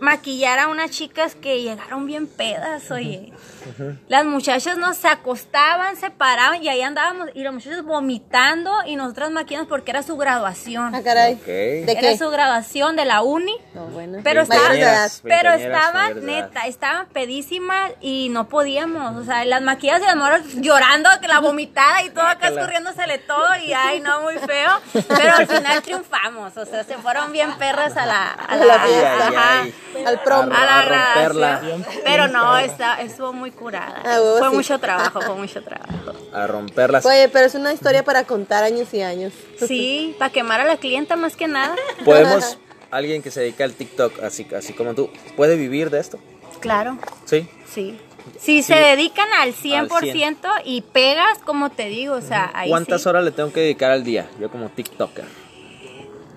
[0.00, 3.32] maquillar a unas chicas que llegaron bien pedas, oye.
[4.08, 8.94] Las muchachas nos se acostaban, se paraban y ahí andábamos, y los muchachos vomitando y
[8.96, 10.94] nosotras maquillamos porque era su graduación.
[10.94, 11.34] Ah, caray.
[11.34, 11.46] Ok.
[11.46, 12.18] ¿De Era qué?
[12.18, 13.56] su graduación de la uni.
[13.74, 14.18] No, bueno.
[14.22, 14.48] Pero de.
[14.48, 19.16] Veinteañeras, Pero estaban, de neta, estaban pedísimas y no podíamos.
[19.16, 23.18] O sea, las maquillas y las moras llorando, que la vomitada y todo acá escurriéndosele
[23.18, 24.70] todo y ay, no, muy feo.
[25.08, 26.56] Pero al final triunfamos.
[26.56, 29.28] O sea, se fueron bien perras a la, a A la fiesta.
[29.28, 29.74] ajá, Ay,
[30.04, 30.50] Al prom.
[30.52, 31.62] a la A romperla.
[32.04, 34.02] Pero no, está, estuvo muy curada.
[34.04, 34.56] Ah, fue sí.
[34.56, 36.12] mucho trabajo, fue mucho trabajo.
[36.32, 37.06] A romperlas.
[37.06, 39.32] Oye, pero es una historia para contar años y años.
[39.66, 41.74] Sí, para quemar a la clienta más que nada.
[42.04, 42.58] Podemos,
[42.90, 46.18] alguien que se dedica al TikTok, así, así como tú, ¿puede vivir de esto?
[46.60, 46.98] Claro.
[47.24, 47.48] Sí.
[47.72, 47.98] Sí.
[48.40, 50.36] Si se dedican al 100%, 100.
[50.64, 53.08] y pegas, como te digo, o sea, ahí ¿Cuántas sí.
[53.08, 54.28] horas le tengo que dedicar al día?
[54.40, 55.24] Yo como TikToker.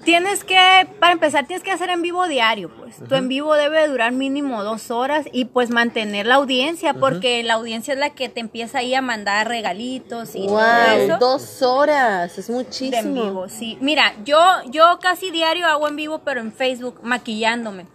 [0.09, 0.57] Tienes que,
[0.99, 2.95] para empezar, tienes que hacer en vivo diario, pues.
[3.07, 7.53] Tu en vivo debe durar mínimo dos horas y pues mantener la audiencia, porque la
[7.53, 11.17] audiencia es la que te empieza ahí a mandar regalitos y todo Wow, eso.
[11.19, 12.35] dos horas.
[12.39, 13.23] Es de en muchísimo.
[13.23, 13.77] vivo, sí.
[13.81, 14.39] Mira, yo,
[14.71, 17.85] yo casi diario hago en vivo, pero en Facebook, maquillándome.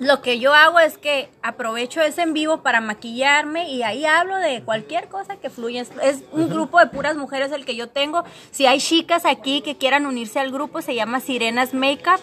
[0.00, 4.36] Lo que yo hago es que aprovecho ese en vivo para maquillarme y ahí hablo
[4.38, 5.82] de cualquier cosa que fluya.
[6.02, 8.24] Es, un grupo de puras mujeres el que yo tengo.
[8.50, 12.20] Si hay chicas aquí que quieran unirse al grupo, se llama Sirenas Makeup.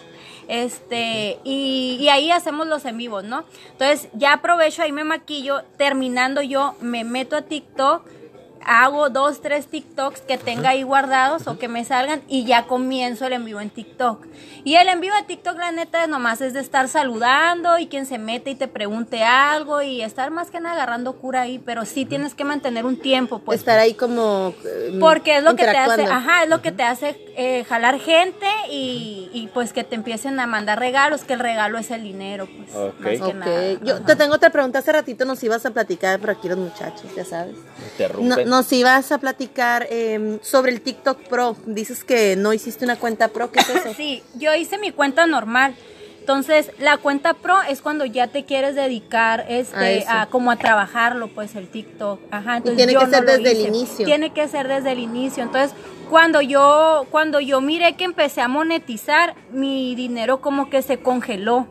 [0.48, 3.44] Este, y, y ahí hacemos los en vivos, ¿no?
[3.70, 5.62] Entonces ya aprovecho, ahí me maquillo.
[5.78, 8.06] Terminando yo, me meto a TikTok
[8.64, 13.26] hago dos, tres TikToks que tenga ahí guardados o que me salgan y ya comienzo
[13.26, 14.26] el en vivo en TikTok.
[14.64, 18.06] Y el en vivo de TikTok, la neta, nomás es de estar saludando y quien
[18.06, 21.84] se mete y te pregunte algo y estar más que nada agarrando cura ahí, pero
[21.84, 23.58] sí tienes que mantener un tiempo, pues.
[23.60, 24.54] Estar ahí como.
[24.64, 27.98] eh, Porque es lo que te hace, ajá, es lo que te hace eh, jalar
[27.98, 32.02] gente y, y, pues que te empiecen a mandar regalos, que el regalo es el
[32.02, 32.74] dinero, pues.
[32.74, 33.00] Ok.
[33.00, 33.34] más que Ok.
[33.34, 33.72] nada.
[33.82, 34.78] Yo te tengo otra pregunta.
[34.78, 37.56] Hace ratito nos ibas a platicar, pero aquí los muchachos, ya sabes.
[37.92, 38.44] Interrumpe.
[38.44, 41.56] No- nos ibas a platicar eh, sobre el TikTok Pro.
[41.64, 43.50] Dices que no hiciste una cuenta Pro.
[43.50, 43.94] ¿Qué es eso?
[43.96, 45.74] Sí, yo hice mi cuenta normal.
[46.20, 51.28] Entonces, la cuenta pro es cuando ya te quieres dedicar este a, como a trabajarlo,
[51.28, 52.20] pues el TikTok.
[52.30, 54.04] Ajá, entonces tiene yo que no ser desde el inicio.
[54.04, 55.42] Tiene que ser desde el inicio.
[55.42, 55.76] Entonces,
[56.08, 61.66] cuando yo cuando yo miré que empecé a monetizar, mi dinero como que se congeló.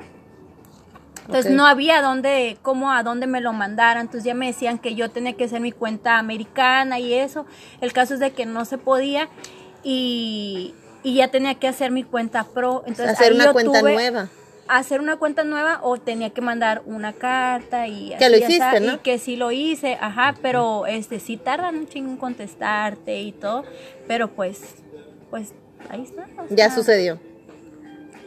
[1.27, 4.01] Entonces no había dónde, cómo a dónde me lo mandaran.
[4.01, 7.45] Entonces ya me decían que yo tenía que hacer mi cuenta americana y eso.
[7.79, 9.29] El caso es de que no se podía
[9.83, 12.83] y, y ya tenía que hacer mi cuenta pro.
[12.85, 14.29] Entonces Hacer ahí una yo cuenta tuve- nueva.
[14.67, 18.85] Hacer una cuenta nueva o tenía que mandar una carta y Que lo hiciste, así,
[18.85, 18.93] ¿no?
[18.93, 23.33] Y que sí lo hice, ajá, pero este sí tardan un chingo en contestarte y
[23.33, 23.65] todo,
[24.07, 24.61] pero pues
[25.29, 25.53] pues
[25.89, 26.25] ahí está.
[26.37, 27.19] o Ya sucedió.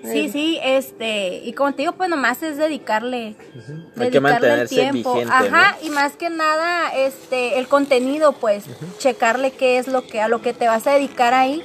[0.05, 3.35] Sí, sí, este, y como te digo, pues nomás es dedicarle,
[3.99, 8.65] Hay que mantenerse vigente, Ajá, y más que nada, este, el contenido, pues,
[8.99, 11.63] checarle qué es lo que, a lo que te vas a dedicar ahí,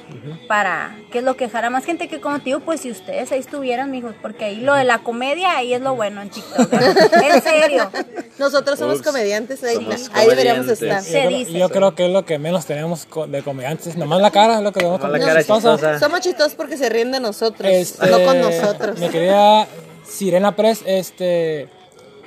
[0.47, 3.31] para, qué es lo que dejará más gente que como te digo, pues si ustedes
[3.31, 6.71] ahí estuvieran, mijos, porque ahí lo de la comedia, ahí es lo bueno en TikTok.
[6.73, 7.89] en serio.
[8.37, 10.81] Nosotros somos Ups, comediantes, ahí, somos ahí deberíamos comediantes.
[10.81, 11.03] estar.
[11.03, 11.59] Se yo, creo, dice.
[11.59, 13.97] yo creo que es lo que menos tenemos de comediantes.
[13.97, 15.99] Nomás la cara es lo que tenemos.
[15.99, 18.99] Somos chistosos porque se ríen de nosotros, Este, no con nosotros.
[18.99, 19.67] Mi querida
[20.05, 21.67] Sirena Press, este,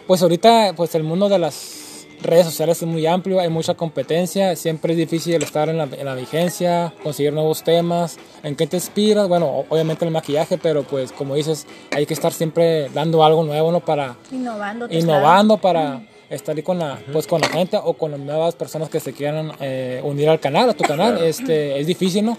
[0.06, 4.54] pues ahorita pues el mundo de las redes sociales es muy amplio, hay mucha competencia,
[4.56, 8.76] siempre es difícil estar en la, en la vigencia, conseguir nuevos temas, en qué te
[8.76, 13.44] inspiras, bueno, obviamente el maquillaje, pero pues como dices, hay que estar siempre dando algo
[13.44, 13.80] nuevo, ¿no?
[13.80, 14.88] Para Innovando.
[14.88, 18.54] te innovando, para estar ahí con la, pues con la gente o con las nuevas
[18.54, 22.38] personas que se quieran eh, unir al canal, a tu canal, este, es difícil, ¿no?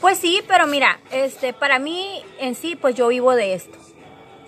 [0.00, 3.76] Pues sí, pero mira, este, para mí en sí, pues yo vivo de esto.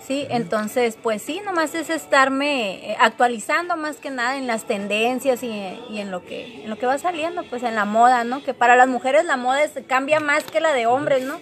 [0.05, 5.43] Sí, entonces, pues sí, nomás es estarme eh, actualizando más que nada en las tendencias
[5.43, 5.47] y,
[5.89, 8.43] y en lo que en lo que va saliendo, pues en la moda, ¿no?
[8.43, 11.39] Que para las mujeres la moda es- cambia más que la de hombres, ¿no?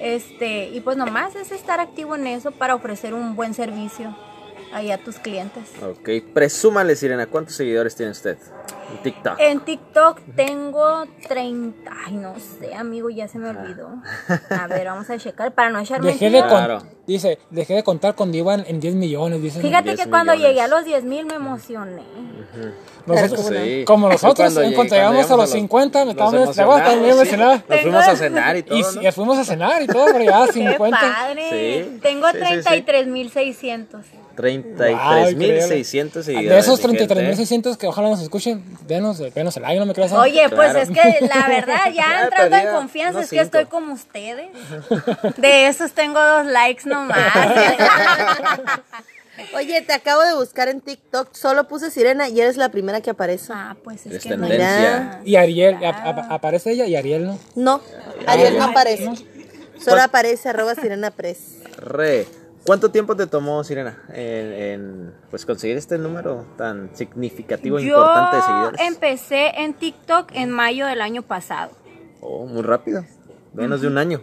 [0.00, 4.16] Este, y pues nomás es estar activo en eso para ofrecer un buen servicio
[4.72, 5.64] ahí a tus clientes.
[5.82, 8.38] Ok, presúmale, Sirena, ¿cuántos seguidores tiene usted
[8.90, 9.34] en TikTok.
[9.38, 11.90] En TikTok tengo 30.
[12.06, 13.56] Ay, no sé, amigo, ya se me ah.
[13.58, 13.88] olvidó.
[14.50, 16.44] A ver, vamos a checar para no echar dejé mentiras.
[16.44, 16.82] De claro.
[17.06, 19.42] Dice, dejé de contar cuando iban en 10 millones.
[19.42, 22.02] Dicen Fíjate 10 que cuando llegué a los 10 mil me emocioné.
[22.02, 22.72] Uh -huh.
[23.06, 23.84] Nosotros, sí.
[23.86, 27.62] Como nosotros, cuando, llegué, cuando llegamos a los 50, nos, estábamos emocionados.
[27.68, 28.78] Nos fuimos a cenar y todo.
[28.78, 29.12] Y, ¿no?
[29.12, 30.98] fuimos a cenar y todo, pero ya 50.
[31.00, 31.84] Padre.
[31.84, 31.98] Sí.
[32.02, 34.25] Tengo sí, 33.600.
[34.36, 36.50] 33.600 seguidores.
[36.50, 37.14] De esos mi gente.
[37.14, 40.12] 33.600 que ojalá nos escuchen, denos, denos el like, no me creas.
[40.12, 40.16] ¿eh?
[40.16, 43.44] Oye, pues es que la verdad, ya Ya entrando en confianza, es que cinco.
[43.44, 44.48] estoy como ustedes.
[45.38, 47.16] De esos tengo dos likes nomás.
[49.54, 53.10] Oye, te acabo de buscar en TikTok, solo puse Sirena y eres la primera que
[53.10, 53.52] aparece.
[53.54, 54.48] ah, pues es, Es que no.
[54.48, 55.20] tendencia.
[55.24, 57.38] Y Ariel, aparece ella y Ariel, ¿no?
[57.54, 57.82] No,
[58.26, 59.10] Ariel no aparece.
[59.82, 61.56] Solo aparece arroba Sirena Press.
[61.76, 62.26] Re.
[62.66, 67.88] ¿Cuánto tiempo te tomó, Sirena, en, en, pues conseguir este número tan significativo e Yo
[67.88, 68.80] importante de seguidores?
[68.80, 71.70] empecé en TikTok en mayo del año pasado.
[72.20, 73.04] Oh, muy rápido.
[73.54, 74.20] Menos de un año.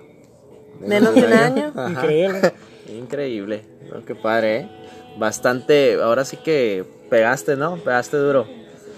[0.80, 1.74] Menos de un año.
[1.90, 2.54] Increíble.
[2.90, 3.66] Increíble.
[3.96, 4.70] Oh, qué padre, ¿eh?
[5.18, 6.02] Bastante.
[6.02, 7.78] Ahora sí que pegaste, ¿no?
[7.78, 8.46] Pegaste duro.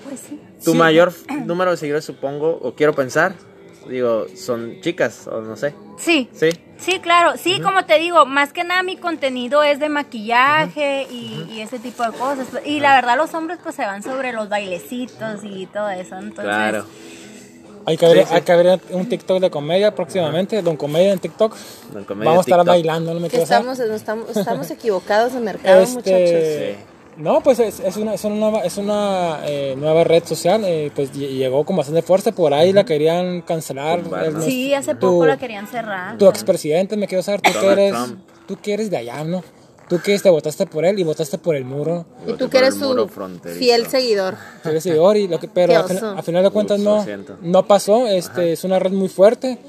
[0.05, 0.41] Pues sí.
[0.63, 1.13] Tu mayor
[1.45, 3.35] número de seguidores, supongo, o quiero pensar,
[3.89, 5.73] digo, son chicas, o no sé.
[5.97, 6.29] Sí.
[6.33, 6.49] ¿Sí?
[6.77, 11.45] Sí, claro, sí, como te digo, más que nada mi contenido es de maquillaje y,
[11.49, 12.47] y ese tipo de cosas.
[12.65, 16.15] Y la verdad los hombres pues se van sobre los bailecitos y todo eso.
[16.17, 16.85] Entonces, Claro.
[17.87, 18.35] Hay que, abrir, Sí, sí.
[18.35, 21.55] hay que abrir un TikTok de comedia próximamente, Don Comedia en TikTok.
[21.93, 22.67] Don Comedia Vamos a estar TikTok.
[22.67, 26.11] bailando, no me Que quiero estamos, estamos, estamos equivocados de mercado, muchachos.
[26.11, 26.77] Este,
[27.17, 30.91] no, pues es, es una, es una nueva, es una eh, nueva red social, eh,
[30.95, 33.99] pues lle- llegó con bastante fuerza, por ahí la querían cancelar.
[34.23, 34.41] El- ¿no?
[34.41, 36.17] sí, hace tu- poco la querían cerrar.
[36.17, 38.19] Tu expresidente, me quiero saber, tú que eres, Trump.
[38.47, 39.43] tú que eres de allá, ¿no?
[39.87, 42.73] Tú que te votaste por él y votaste por el muro, Y tú que eres
[42.73, 43.07] su
[43.59, 44.35] fiel seguidor.
[44.65, 46.09] eres seguidor y lo que, pero Qué a, fin- oso.
[46.17, 47.05] a final de cuentas no,
[47.41, 49.59] no pasó, este, es una red muy fuerte.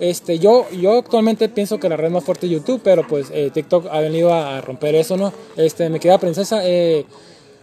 [0.00, 3.50] Este, yo, yo actualmente pienso que la red más fuerte es YouTube, pero pues eh,
[3.52, 5.32] TikTok ha venido a, romper eso, ¿no?
[5.56, 7.06] Este, mi querida princesa, eh,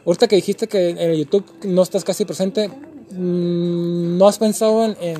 [0.05, 4.85] ahorita que dijiste que en el YouTube no estás casi presente, mm, ¿no has pensado
[4.85, 5.17] en, en,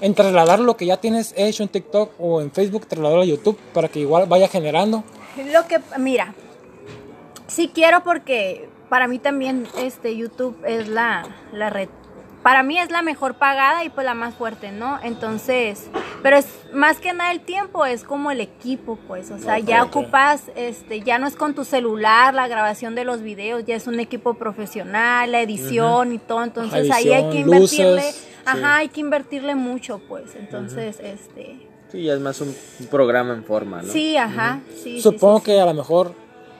[0.00, 3.58] en trasladar lo que ya tienes hecho en TikTok o en Facebook, trasladarlo a YouTube
[3.72, 5.04] para que igual vaya generando?
[5.52, 6.34] Lo que, mira,
[7.46, 11.88] sí quiero porque para mí también este YouTube es la, la red.
[12.46, 15.00] Para mí es la mejor pagada y pues la más fuerte, ¿no?
[15.02, 15.88] Entonces,
[16.22, 19.82] pero es más que nada el tiempo, es como el equipo, pues, o sea, ya
[19.82, 23.88] ocupas, este, ya no es con tu celular la grabación de los videos, ya es
[23.88, 28.90] un equipo profesional, la edición y todo, entonces ahí hay que invertirle, luces, ajá, hay
[28.90, 33.82] que invertirle mucho, pues, entonces, este, Sí, ya es más un, un programa en forma,
[33.82, 33.92] ¿no?
[33.92, 36.14] sí, ajá, sí, sí, Supongo sí, que a lo mejor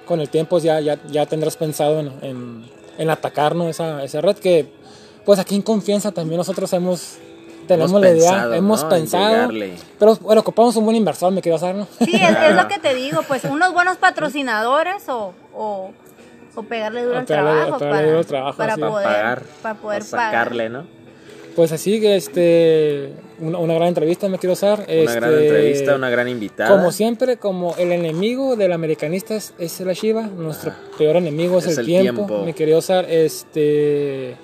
[0.04, 2.64] con el tiempo ya, ya, ya tendrás pensado en, en,
[2.98, 4.74] en atacarnos esa, esa red que
[5.26, 7.18] pues aquí en confianza también nosotros hemos
[7.66, 9.48] tenemos Hemos la idea, pensado, hemos pensado,
[9.98, 11.88] pero bueno, ocupamos un buen inversor, me quiero saber, ¿no?
[11.98, 15.90] Sí, es, es lo que te digo, pues unos buenos patrocinadores o, o,
[16.54, 18.76] o pegarle duro al trabajo, o pegarle para, trabajo, para.
[18.76, 20.84] Para poder, pagar, para poder sacarle, pagar.
[20.84, 20.96] ¿no?
[21.56, 25.94] Pues así que este una, una gran entrevista me quiero usar, Una este, gran entrevista,
[25.96, 26.70] una gran invitada.
[26.70, 31.66] Como siempre, como el enemigo del americanista es, es la Shiva, nuestro peor enemigo es,
[31.66, 32.26] es el, el tiempo.
[32.26, 32.44] tiempo.
[32.44, 34.36] Me quería usar este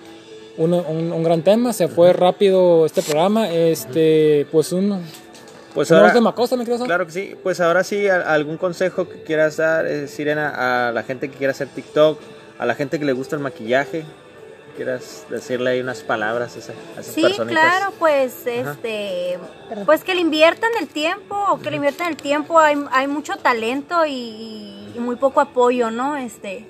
[0.59, 5.03] un, un- un gran tema, se fue rápido este programa, este pues un
[5.75, 6.87] Pues ¿No ahora, de Macosta, Sol?
[6.87, 7.35] Claro que sí.
[7.43, 11.53] Pues ahora sí, algún consejo que quieras dar, eh, Sirena, a la gente que quiera
[11.53, 12.19] hacer TikTok,
[12.59, 14.05] a la gente que le gusta el maquillaje.
[14.77, 17.63] Quieras decirle ahí unas palabras a, esa- a esas Sí, personitas.
[17.63, 19.39] claro, pues este,
[19.85, 23.37] pues que le inviertan el tiempo, o que le inviertan el tiempo, hay, hay mucho
[23.37, 26.17] talento y, y muy poco apoyo, ¿no?
[26.17, 26.67] Este,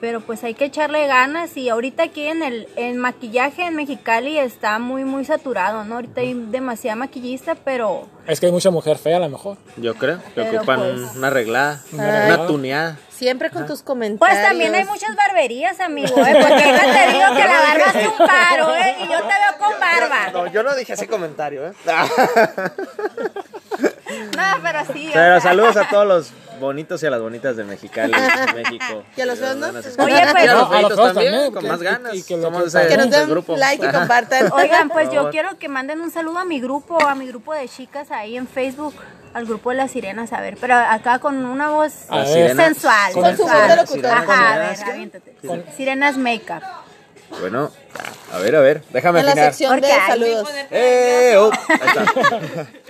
[0.00, 4.38] pero pues hay que echarle ganas y ahorita aquí en el en maquillaje en Mexicali
[4.38, 5.96] está muy muy saturado, ¿no?
[5.96, 9.56] Ahorita hay demasiada maquillista, pero Es que hay mucha mujer fea a lo mejor.
[9.76, 12.98] Yo creo que Pero, ocupan pues, una arreglada, Una tuneada.
[13.10, 14.18] Siempre con tus comentarios.
[14.36, 16.36] pues también hay muchas barberías, amigo, ¿eh?
[16.38, 18.94] Porque yo te digo que la barba hace un paro, ¿eh?
[19.04, 20.30] Y yo te veo con barba.
[20.32, 21.72] No, yo no dije ese comentario, ¿eh?
[24.36, 25.08] No, pero sí.
[25.08, 25.40] o Pero sea.
[25.40, 28.12] saludos a todos los bonitos y a las bonitas de Mexicali,
[28.54, 29.04] México.
[29.16, 29.66] ¿Y a los feos no?
[29.68, 31.82] Oye, pues- Y a los No, a los feitos feos también, también, con que- más
[31.82, 32.14] ganas.
[32.14, 33.56] y que Somos que- ese- Que nos ese den grupo.
[33.56, 34.52] like y compartan.
[34.52, 37.68] Oigan, pues yo quiero que manden un saludo a mi grupo, a mi grupo de
[37.68, 38.94] chicas ahí en Facebook,
[39.34, 43.12] al grupo de las sirenas, a ver, pero acá con una voz sensual.
[43.12, 43.58] Con su voz de.
[43.58, 45.36] Ajá, a Sirenas, ver, aviéntate.
[45.76, 46.62] Sirenas Makeup.
[47.40, 47.70] Bueno,
[48.32, 49.48] a ver, a ver, déjame En la afinar.
[49.52, 50.48] sección de Porque saludos.
[50.70, 51.34] ¡Eh!
[51.36, 51.50] oh!
[51.68, 52.66] Ahí está.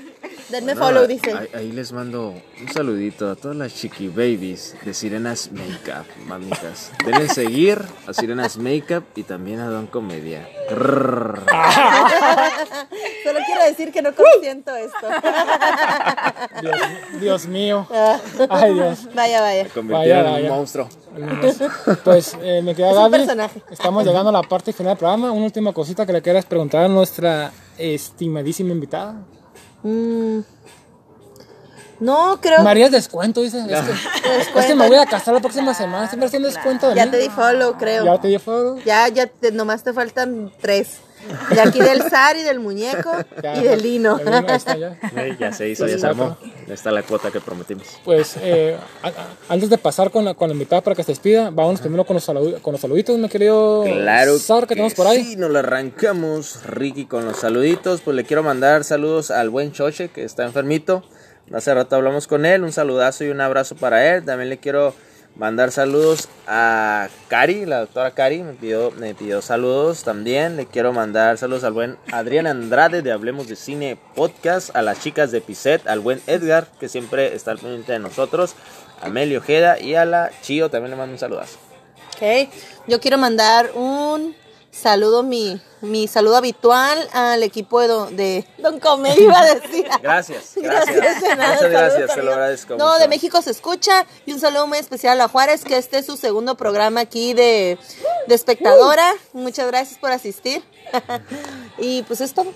[0.48, 1.32] Denme Bueno, follow, dice.
[1.32, 2.28] Ahí, ahí les mando
[2.60, 6.92] un saludito a todas las chiqui babies de Sirenas Makeup, mamitas.
[7.04, 10.48] Deben seguir a Sirenas Makeup y también a Don Comedia.
[13.24, 15.08] Solo quiero decir que no consiento esto.
[16.62, 16.76] Dios,
[17.20, 17.86] Dios mío.
[18.48, 19.08] Ay, Dios.
[19.14, 19.66] Vaya, vaya.
[19.82, 20.52] Me Vaya, en vaya.
[20.52, 20.88] un monstruo.
[22.04, 23.10] Pues eh, me queda Gaby.
[23.10, 23.62] personaje.
[23.70, 25.32] Estamos llegando a la parte final del programa.
[25.32, 29.16] Una última cosita que le quieras preguntar a nuestra estimadísima invitada.
[29.82, 30.40] Mm.
[31.98, 33.58] No, creo María es descuento, dice.
[34.38, 36.08] Es que, es que me voy a casar la próxima semana.
[36.08, 37.10] Siempre hacen descuento de Ya mí.
[37.12, 38.04] te di follow, creo.
[38.04, 38.78] Ya te di follow.
[38.84, 40.98] Ya, ya, te- nomás te faltan tres.
[41.50, 43.10] De aquí del Zar y del muñeco
[43.42, 43.56] Ya.
[43.56, 44.18] y del Lino.
[44.18, 44.96] El está ya.
[45.38, 46.36] Ya se hizo, Sí, ya se armó.
[46.68, 47.86] Está la cuota que prometimos.
[48.04, 49.12] Pues eh, a- a-
[49.48, 52.14] antes de pasar con la, con la invitada para que se despida, vamos primero con
[52.14, 55.24] los, salu- con los saluditos, mi querido Claro Sar, que tenemos por ahí.
[55.24, 58.00] Sí, nos lo arrancamos, Ricky, con los saluditos.
[58.02, 61.02] Pues le quiero mandar saludos al buen Choche, que está enfermito.
[61.52, 62.62] Hace rato hablamos con él.
[62.64, 64.24] Un saludazo y un abrazo para él.
[64.24, 64.94] También le quiero
[65.36, 68.42] mandar saludos a Cari, la doctora Cari.
[68.42, 70.56] Me pidió, me pidió saludos también.
[70.56, 74.74] Le quiero mandar saludos al buen Adrián Andrade de Hablemos de Cine Podcast.
[74.74, 75.86] A las chicas de Piset.
[75.86, 78.54] Al buen Edgar, que siempre está al pendiente de nosotros.
[79.00, 81.58] A Meli Ojeda y a la Chio también le mando un saludazo.
[82.16, 82.48] Ok,
[82.86, 84.34] yo quiero mandar un
[84.80, 89.86] saludo, mi, mi saludo habitual al equipo de Don, de Don Come, iba a decir.
[90.02, 91.20] Gracias, gracias.
[91.22, 92.76] de nada, Muchas gracias, te lo agradezco.
[92.76, 92.98] No, mucho.
[92.98, 96.16] de México se escucha y un saludo muy especial a Juárez, que este es su
[96.16, 97.78] segundo programa aquí de,
[98.26, 99.12] de espectadora.
[99.32, 100.62] Muchas gracias por asistir.
[101.78, 102.52] y pues es todo.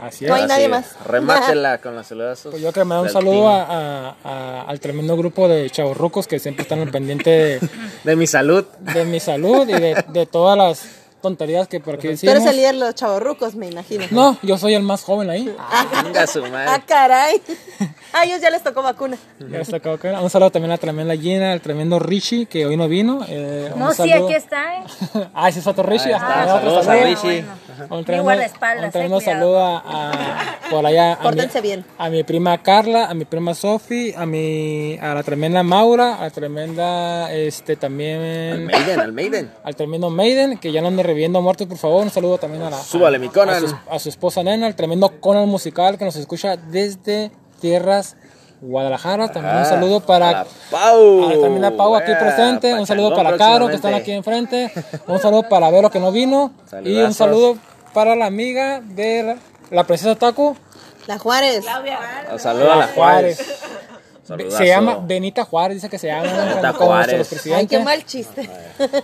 [0.00, 0.48] Así No hay es.
[0.48, 0.86] nadie Así más.
[0.86, 1.06] es.
[1.08, 2.52] Remátela con los saludazos.
[2.52, 6.28] Pues yo quiero mandar un del saludo a, a- a- al tremendo grupo de chavorrucos
[6.28, 7.68] que siempre están al pendiente de,
[8.04, 8.64] De mi salud.
[8.78, 10.82] de mi salud y de, de todas las
[11.20, 12.34] tonterías que por aquí Tú decimos.
[12.36, 14.04] eres el líder de los chavorrucos, me imagino.
[14.10, 15.54] No, yo soy el más joven ahí.
[16.04, 16.82] Venga su Ah, madre.
[16.86, 17.42] caray.
[18.12, 19.16] A ellos ya les tocó vacuna.
[19.50, 22.64] Ya está, acabó que- Un saludo también a la tremenda Gina, al tremendo Richie, que
[22.66, 23.24] hoy no vino.
[23.28, 24.82] Eh, un No, sí, saludo- aquí está, ¿eh?
[25.34, 26.12] ah, ese es otro Richie.
[26.14, 27.04] Ah, está, otro saludos a saludo.
[27.04, 27.44] Richie.
[27.90, 29.20] Un tremendo, un tremendo eh, cuidado.
[29.20, 31.84] saludo a, a- por allá a mi, Pórtense bien.
[31.96, 36.22] a mi prima Carla, a mi prima Sofi, a mi a la tremenda Maura, a
[36.22, 39.50] la tremenda este Al también Maiden, al Maiden.
[39.62, 42.02] al tremendo Maiden, que ya no ande reviviendo muertos, por favor.
[42.04, 43.64] Un saludo también a la Súbale, mi Conan.
[43.64, 47.30] a su, a su esposa Nena, al tremendo Conan musical que nos escucha desde
[47.60, 48.16] tierras
[48.60, 49.30] Guadalajara.
[49.32, 51.28] También un saludo A para la Pau.
[51.28, 54.72] a también a Pau aquí Eh, presente, un saludo para Caro que están aquí enfrente,
[55.06, 56.52] un saludo para Vero que no vino
[56.84, 57.16] y un Saludazos.
[57.16, 57.56] saludo
[57.94, 59.36] para la amiga de la,
[59.70, 60.56] la princesa Taco
[61.06, 61.64] La Juárez.
[62.32, 63.38] Un saludo a la Juárez.
[64.28, 64.58] Saludazo.
[64.58, 67.46] Se llama Benita Juárez, dice que se llama Benita Juárez.
[67.54, 68.48] Ay, qué mal chiste.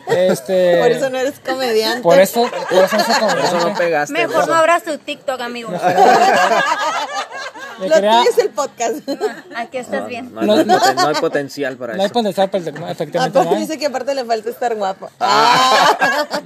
[0.08, 2.02] Este, Por eso no eres comediante.
[2.02, 4.12] por eso, por eso no se Por eso no pegaste.
[4.12, 4.54] Mejor no eso.
[4.54, 5.70] abras tu TikTok, amigo.
[5.70, 5.78] Me
[7.88, 8.94] Lo quería- tuyo es el podcast.
[9.56, 10.32] Aquí estás bien.
[10.32, 12.12] No, hay- no no potencial para no hay eso.
[12.14, 13.62] potencial, pero no, efectivamente no Aparte hay.
[13.66, 15.10] dice que aparte le falta estar guapo.
[15.18, 15.96] Ah.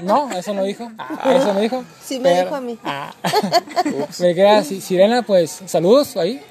[0.03, 0.91] No, eso no dijo.
[1.27, 1.85] Eso no dijo.
[2.03, 2.79] Sí me Pero- dijo a mí.
[2.85, 3.13] Ah.
[4.21, 6.43] Me queda Si- Sirena, pues saludos ahí.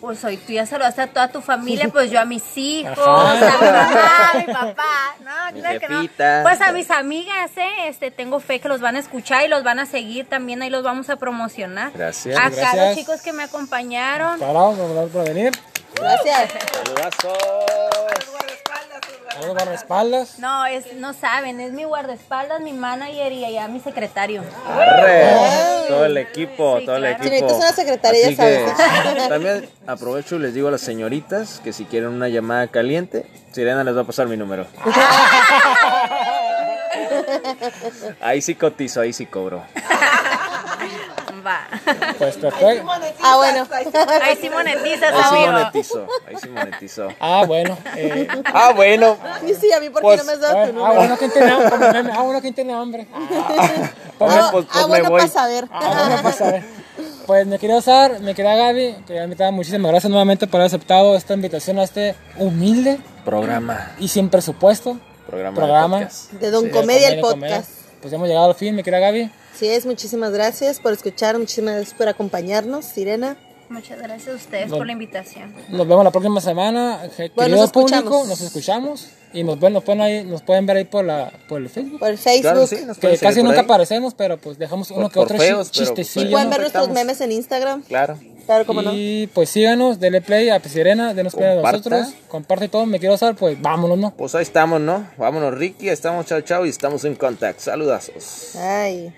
[0.00, 3.32] Pues hoy tú ya saludaste a toda tu familia, pues yo a mis hijos, Ajá.
[3.32, 5.14] a mi mamá, a mi papá.
[5.22, 6.42] No, Mi claro que no.
[6.42, 7.88] Pues a mis amigas, ¿eh?
[7.88, 10.70] Este, tengo fe que los van a escuchar y los van a seguir también, ahí
[10.70, 11.92] los vamos a promocionar.
[11.94, 12.36] Gracias.
[12.38, 12.86] Acá Gracias.
[12.88, 14.40] los chicos que me acompañaron.
[14.40, 15.52] Parado por, por venir.
[15.94, 16.50] Gracias.
[16.72, 18.29] Saludazo.
[19.32, 20.38] Saludos guardaespaldas.
[20.38, 24.42] No, es, no saben, es mi guardaespaldas, mi manager y allá mi secretario.
[24.68, 27.24] Arre, todo el equipo, Sí, todo el claro.
[27.24, 27.48] equipo.
[27.48, 28.72] Si una secretaria, Así ya sabes.
[29.14, 33.26] que también aprovecho y les digo a las señoritas que si quieren una llamada caliente,
[33.52, 34.66] Sirena les va a pasar mi número.
[38.20, 39.62] Ahí sí cotizo, ahí sí cobro.
[41.44, 41.66] Va.
[42.18, 42.88] Pues perfecto.
[43.22, 43.66] Ah, bueno.
[44.22, 47.08] Ahí sí monetizas, Ahí sí monetizo, ahí sí monetizo.
[47.20, 47.76] Ah, bueno.
[47.96, 49.16] Eh, Ah, bueno.
[49.46, 51.50] Sí, sí, a mí porque Pues, no me has dado tu ah, bueno, ¿quién tiene
[51.50, 52.12] hambre?
[52.12, 53.06] Ah, bueno, ¿quién tiene hambre?
[54.18, 55.20] Pues, Ah, pues, ah, pues me bueno, voy.
[55.20, 55.68] para saber.
[55.72, 56.62] Ah, bueno, pues, a ver.
[57.26, 60.66] Pues mi querido Sar, mi querida Gaby, que ya invitada, muchísimas gracias nuevamente por haber
[60.66, 65.98] aceptado esta invitación a este humilde Programa, y sin presupuesto programa, programa.
[65.98, 66.32] de podcast.
[66.32, 67.56] De Don Sí, Comedia, el Comedia, Comedia.
[67.58, 67.80] podcast.
[68.00, 69.30] Pues ya hemos llegado al fin, mi querida Gaby.
[69.60, 73.36] Así es, muchísimas gracias por escuchar, muchísimas gracias por acompañarnos, Sirena.
[73.68, 75.54] Muchas gracias a ustedes por la invitación.
[75.68, 78.04] Nos vemos la próxima semana, je- Bueno, querido nos escuchamos.
[78.04, 81.30] público, nos escuchamos y nos ven, nos pueden ahí, nos pueden ver ahí por la
[81.46, 81.98] por el Facebook.
[81.98, 82.40] Por el Facebook.
[82.40, 83.64] Claro, sí, nos Que casi nunca ahí.
[83.66, 86.30] aparecemos, pero pues dejamos uno Por- que por otro feos, pues, chistecillo.
[86.30, 86.94] Pueden ver nuestros estamos.
[86.98, 87.82] memes en Instagram.
[87.82, 88.18] Claro.
[88.46, 88.92] Claro, como no.
[88.94, 93.14] Y pues síganos, denle play a Sirena, denos play a nosotros, comparte todo, me quiero
[93.14, 94.16] usar, pues vámonos, ¿no?
[94.16, 95.06] Pues ahí estamos, ¿no?
[95.18, 95.90] Vámonos, Ricky.
[95.90, 96.64] Estamos, chao, chao.
[96.64, 97.60] Y estamos en contact.
[97.60, 98.56] Saludazos.
[98.56, 99.12] Ay.